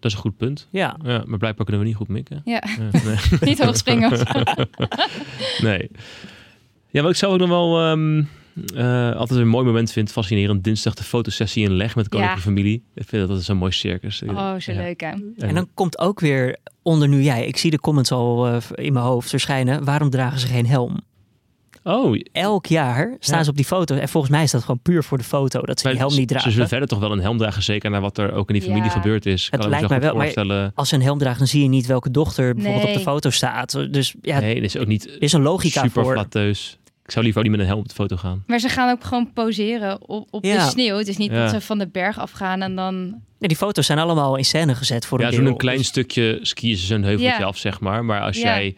Dat 0.00 0.10
is 0.10 0.16
een 0.16 0.22
goed 0.22 0.36
punt. 0.36 0.68
Ja, 0.70 0.96
Ja, 1.02 1.22
maar 1.26 1.38
blijkbaar 1.38 1.64
kunnen 1.66 1.78
we 1.82 1.88
niet 1.88 1.96
goed 1.96 2.08
mikken. 2.08 2.42
Ja, 2.44 2.62
Ja, 2.78 3.00
nee. 3.04 3.16
niet 3.40 3.64
hoog 3.64 3.76
springen. 3.76 4.10
nee. 5.62 5.90
Ja, 6.90 7.02
maar 7.02 7.10
ik 7.10 7.16
zou 7.16 7.32
ook 7.32 7.38
nog 7.38 7.48
wel... 7.48 7.80
ehm, 7.90 8.22
eh, 8.74 9.16
altijd 9.16 9.40
een 9.40 9.48
mooi 9.48 9.64
moment 9.66 9.92
vind, 9.92 10.12
fascinerend. 10.12 10.64
Dinsdag 10.64 10.94
de 10.94 11.02
fotosessie 11.04 11.64
in 11.64 11.72
Leg 11.72 11.94
met 11.94 12.04
de 12.04 12.10
koninklijke 12.10 12.48
Ja. 12.48 12.54
familie. 12.54 12.82
Ik 12.94 13.08
vind 13.08 13.26
dat 13.26 13.36
dat 13.36 13.44
zo'n 13.44 13.56
mooi 13.56 13.72
circus. 13.72 14.22
Oh, 14.22 14.54
zo 14.58 14.72
Ja. 14.72 14.78
leuk 14.78 15.00
hè. 15.00 15.10
En 15.46 15.54
dan 15.54 15.68
komt 15.74 15.98
ook 15.98 16.20
weer 16.20 16.56
onder 16.82 17.08
nu 17.08 17.22
jij. 17.22 17.46
Ik 17.46 17.56
zie 17.56 17.70
de 17.70 17.78
comments 17.80 18.12
al 18.12 18.46
eh, 18.46 18.56
in 18.74 18.92
mijn 18.92 19.04
hoofd 19.04 19.28
verschijnen. 19.30 19.84
Waarom 19.84 20.10
dragen 20.10 20.38
ze 20.38 20.46
geen 20.46 20.66
helm? 20.66 21.00
Oh, 21.84 22.20
Elk 22.32 22.66
jaar 22.66 23.16
staan 23.20 23.38
Ja. 23.38 23.44
ze 23.44 23.50
op 23.50 23.56
die 23.56 23.64
foto. 23.64 23.94
En 23.96 24.08
volgens 24.08 24.32
mij 24.32 24.42
is 24.42 24.50
dat 24.50 24.60
gewoon 24.60 24.80
puur 24.82 25.04
voor 25.04 25.18
de 25.18 25.24
foto. 25.24 25.60
Dat 25.60 25.78
ze 25.80 25.86
die 25.88 25.92
maar 25.96 26.06
helm 26.06 26.18
niet 26.18 26.28
Ze 26.28 26.34
dragen. 26.34 26.52
zullen 26.52 26.68
verder 26.68 26.88
toch 26.88 26.98
wel 26.98 27.12
een 27.12 27.20
helm 27.20 27.38
dragen, 27.38 27.62
zeker 27.62 27.90
naar 27.90 28.00
wat 28.00 28.18
er 28.18 28.32
ook 28.32 28.48
in 28.48 28.54
die 28.54 28.62
familie 28.62 28.84
Ja. 28.84 28.90
gebeurd 28.90 29.26
is. 29.26 29.40
Het 29.42 29.50
kan 29.50 29.58
ik 29.60 29.64
me 29.64 29.70
lijkt 29.70 29.84
zo 29.86 29.90
mij 29.94 30.00
wel, 30.00 30.12
maar- 30.14 30.22
voorstellen. 30.22 30.72
Als 30.74 30.88
ze 30.88 30.94
een 30.94 31.02
helm 31.02 31.18
draagt, 31.18 31.38
dan 31.38 31.46
zie 31.46 31.62
je 31.62 31.68
niet 31.68 31.86
welke 31.86 32.10
dochter 32.10 32.54
bijvoorbeeld 32.54 32.84
op 32.88 32.94
de 32.94 33.00
foto 33.00 33.30
staat. 33.30 33.72
Dus 33.90 34.14
ja, 34.22 34.40
nee, 34.40 34.54
is 34.54 34.76
ook 34.76 34.86
niet 34.86 35.16
is 35.18 35.32
een 35.32 35.42
logica 35.42 35.82
super 35.82 36.02
voor. 36.04 36.12
flatteus. 36.12 36.78
Ik 37.10 37.16
zou 37.16 37.24
liever 37.28 37.42
ook 37.44 37.48
niet 37.48 37.56
met 37.58 37.66
een 37.66 37.72
helm 37.72 37.82
op 37.82 37.88
de 37.88 37.94
foto 37.94 38.16
gaan. 38.16 38.42
Maar 38.46 38.58
ze 38.58 38.68
gaan 38.68 38.90
ook 38.90 39.04
gewoon 39.04 39.32
poseren 39.32 40.08
op, 40.08 40.28
op 40.30 40.44
Ja. 40.44 40.64
de 40.64 40.70
sneeuw. 40.70 40.96
Het 40.96 41.08
is 41.08 41.16
niet 41.16 41.30
Ja. 41.30 41.42
dat 41.42 41.50
ze 41.50 41.60
van 41.60 41.78
de 41.78 41.86
berg 41.88 42.18
afgaan 42.18 42.62
en 42.62 42.74
dan... 42.74 43.14
Ja, 43.38 43.48
die 43.48 43.56
foto's 43.56 43.86
zijn 43.86 43.98
allemaal 43.98 44.36
in 44.36 44.44
scène 44.44 44.74
gezet 44.74 45.06
voor 45.06 45.20
Ja, 45.20 45.26
een 45.26 45.32
zo'n 45.32 45.42
deel. 45.42 45.52
een 45.52 45.58
klein 45.58 45.76
Dus- 45.78 45.86
stukje 45.86 46.38
skiën 46.42 46.76
ze 46.76 46.86
zo'n 46.86 47.02
heuveltje 47.02 47.38
Ja. 47.38 47.44
af, 47.44 47.56
zeg 47.56 47.80
maar. 47.80 48.04
Maar 48.04 48.20
als 48.20 48.36
Ja. 48.36 48.42
jij 48.42 48.76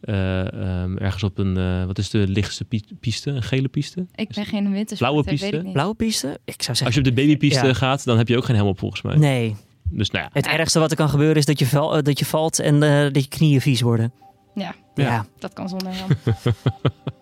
eh, 0.00 0.52
ehm, 0.52 0.96
ergens 0.96 1.22
op 1.22 1.38
een, 1.38 1.56
eh, 1.56 1.84
wat 1.84 1.98
is 1.98 2.10
de 2.10 2.18
lichtste 2.28 2.64
pi- 2.64 2.82
piste? 3.00 3.30
Een 3.30 3.42
gele 3.42 3.68
piste? 3.68 4.06
Ik 4.14 4.28
ben 4.34 4.44
geen 4.44 4.72
wintersporter, 4.72 4.96
Blauwe 4.98 5.22
weet 5.24 5.34
ik 5.34 5.40
piste? 5.50 5.62
niet. 5.64 5.72
Blauwe 5.72 5.94
piste? 5.94 6.28
Ik 6.44 6.62
zou 6.62 6.76
zeggen... 6.76 6.86
Als 6.86 6.94
je 6.94 7.00
op 7.00 7.06
de 7.06 7.12
babypiste 7.22 7.66
Ja. 7.66 7.72
gaat, 7.74 8.04
dan 8.04 8.18
heb 8.18 8.28
je 8.28 8.36
ook 8.36 8.44
geen 8.44 8.56
helm 8.56 8.68
op 8.68 8.78
volgens 8.78 9.02
mij. 9.02 9.16
Nee. 9.16 9.56
Dus 9.90 10.10
nou 10.10 10.24
ja, 10.24 10.30
Het 10.32 10.46
ergste 10.46 10.78
wat 10.78 10.90
er 10.90 10.96
kan 10.96 11.08
gebeuren 11.08 11.36
is 11.36 11.44
dat 11.44 11.58
je, 11.58 11.66
val, 11.66 11.96
eh, 11.96 12.02
dat 12.02 12.18
je 12.18 12.24
valt 12.24 12.58
en 12.58 12.82
eh, 12.82 13.12
dat 13.12 13.22
je 13.22 13.28
knieën 13.28 13.60
vies 13.60 13.80
worden. 13.80 14.12
Ja. 14.54 14.74
Ja. 14.94 15.04
Ja. 15.04 15.26
Dat 15.38 15.52
kan 15.52 15.68
zonder 15.68 15.88
helm. 15.92 16.08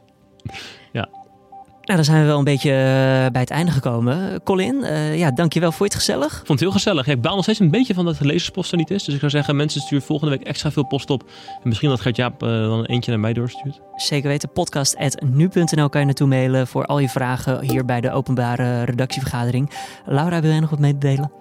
Nou, 1.87 1.99
dan 1.99 2.07
zijn 2.07 2.21
we 2.21 2.27
wel 2.27 2.39
een 2.39 2.45
beetje 2.45 2.71
eh, 2.71 3.31
bij 3.33 3.41
het 3.41 3.51
einde 3.51 3.73
gekomen. 3.73 4.43
Colin, 4.43 4.85
eh 4.85 5.19
ja, 5.19 5.31
dankjewel. 5.31 5.73
Vond 5.73 5.93
je 5.93 5.99
het 5.99 6.05
gezellig? 6.07 6.27
Ik 6.33 6.37
vond 6.37 6.49
het 6.49 6.61
heel 6.61 6.71
gezellig. 6.71 7.07
Ja, 7.07 7.13
ik 7.13 7.21
baal 7.21 7.35
nog 7.35 7.43
steeds 7.43 7.59
een 7.59 7.71
beetje 7.71 7.95
van 7.95 8.05
dat 8.05 8.17
de 8.19 8.27
lezerspost 8.27 8.71
er 8.73 8.77
niet 8.79 8.91
is. 8.91 9.05
Dus 9.05 9.15
ik 9.15 9.21
zou 9.21 9.31
zeggen, 9.33 9.57
mensen 9.57 9.81
sturen 9.81 10.07
volgende 10.07 10.37
week 10.37 10.47
extra 10.47 10.71
veel 10.71 10.83
post 10.87 11.11
op. 11.11 11.23
En 11.63 11.69
misschien 11.69 11.89
dat 11.89 12.01
Gert-Jaap 12.01 12.43
eh, 12.43 12.49
dan 12.49 12.85
eentje 12.85 13.11
naar 13.11 13.21
mij 13.21 13.33
doorstuurt. 13.33 13.81
Zeker 13.97 14.29
weten. 14.29 14.53
Podcast.nu.nl 14.53 15.89
kan 15.89 16.01
je 16.01 16.07
naartoe 16.07 16.27
mailen 16.29 16.67
voor 16.67 16.87
al 16.87 16.99
je 16.99 17.09
vragen 17.09 17.61
hier 17.65 17.85
bij 17.85 18.01
de 18.01 18.11
openbare 18.13 18.83
redactievergadering. 18.83 19.71
Laura, 20.07 20.41
wil 20.41 20.51
jij 20.51 20.61
nog 20.61 20.71
wat 20.71 20.79
mededelen? 20.79 21.33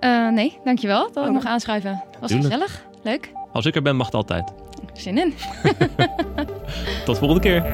Eh, 0.00 0.28
nee, 0.28 0.58
dankjewel 0.64 1.10
dat 1.12 1.22
ik 1.22 1.28
Oh. 1.28 1.34
nog 1.34 1.44
aanschuiven. 1.44 2.02
Was 2.20 2.30
Tuurlijk. 2.30 2.52
gezellig. 2.52 2.84
Leuk. 3.02 3.32
Als 3.52 3.66
ik 3.66 3.74
er 3.74 3.82
ben, 3.82 3.96
mag 3.96 4.06
het 4.06 4.14
altijd. 4.14 4.52
Zin 4.92 5.18
in. 5.18 5.34
Tot 7.04 7.18
volgende 7.18 7.40
keer. 7.42 7.64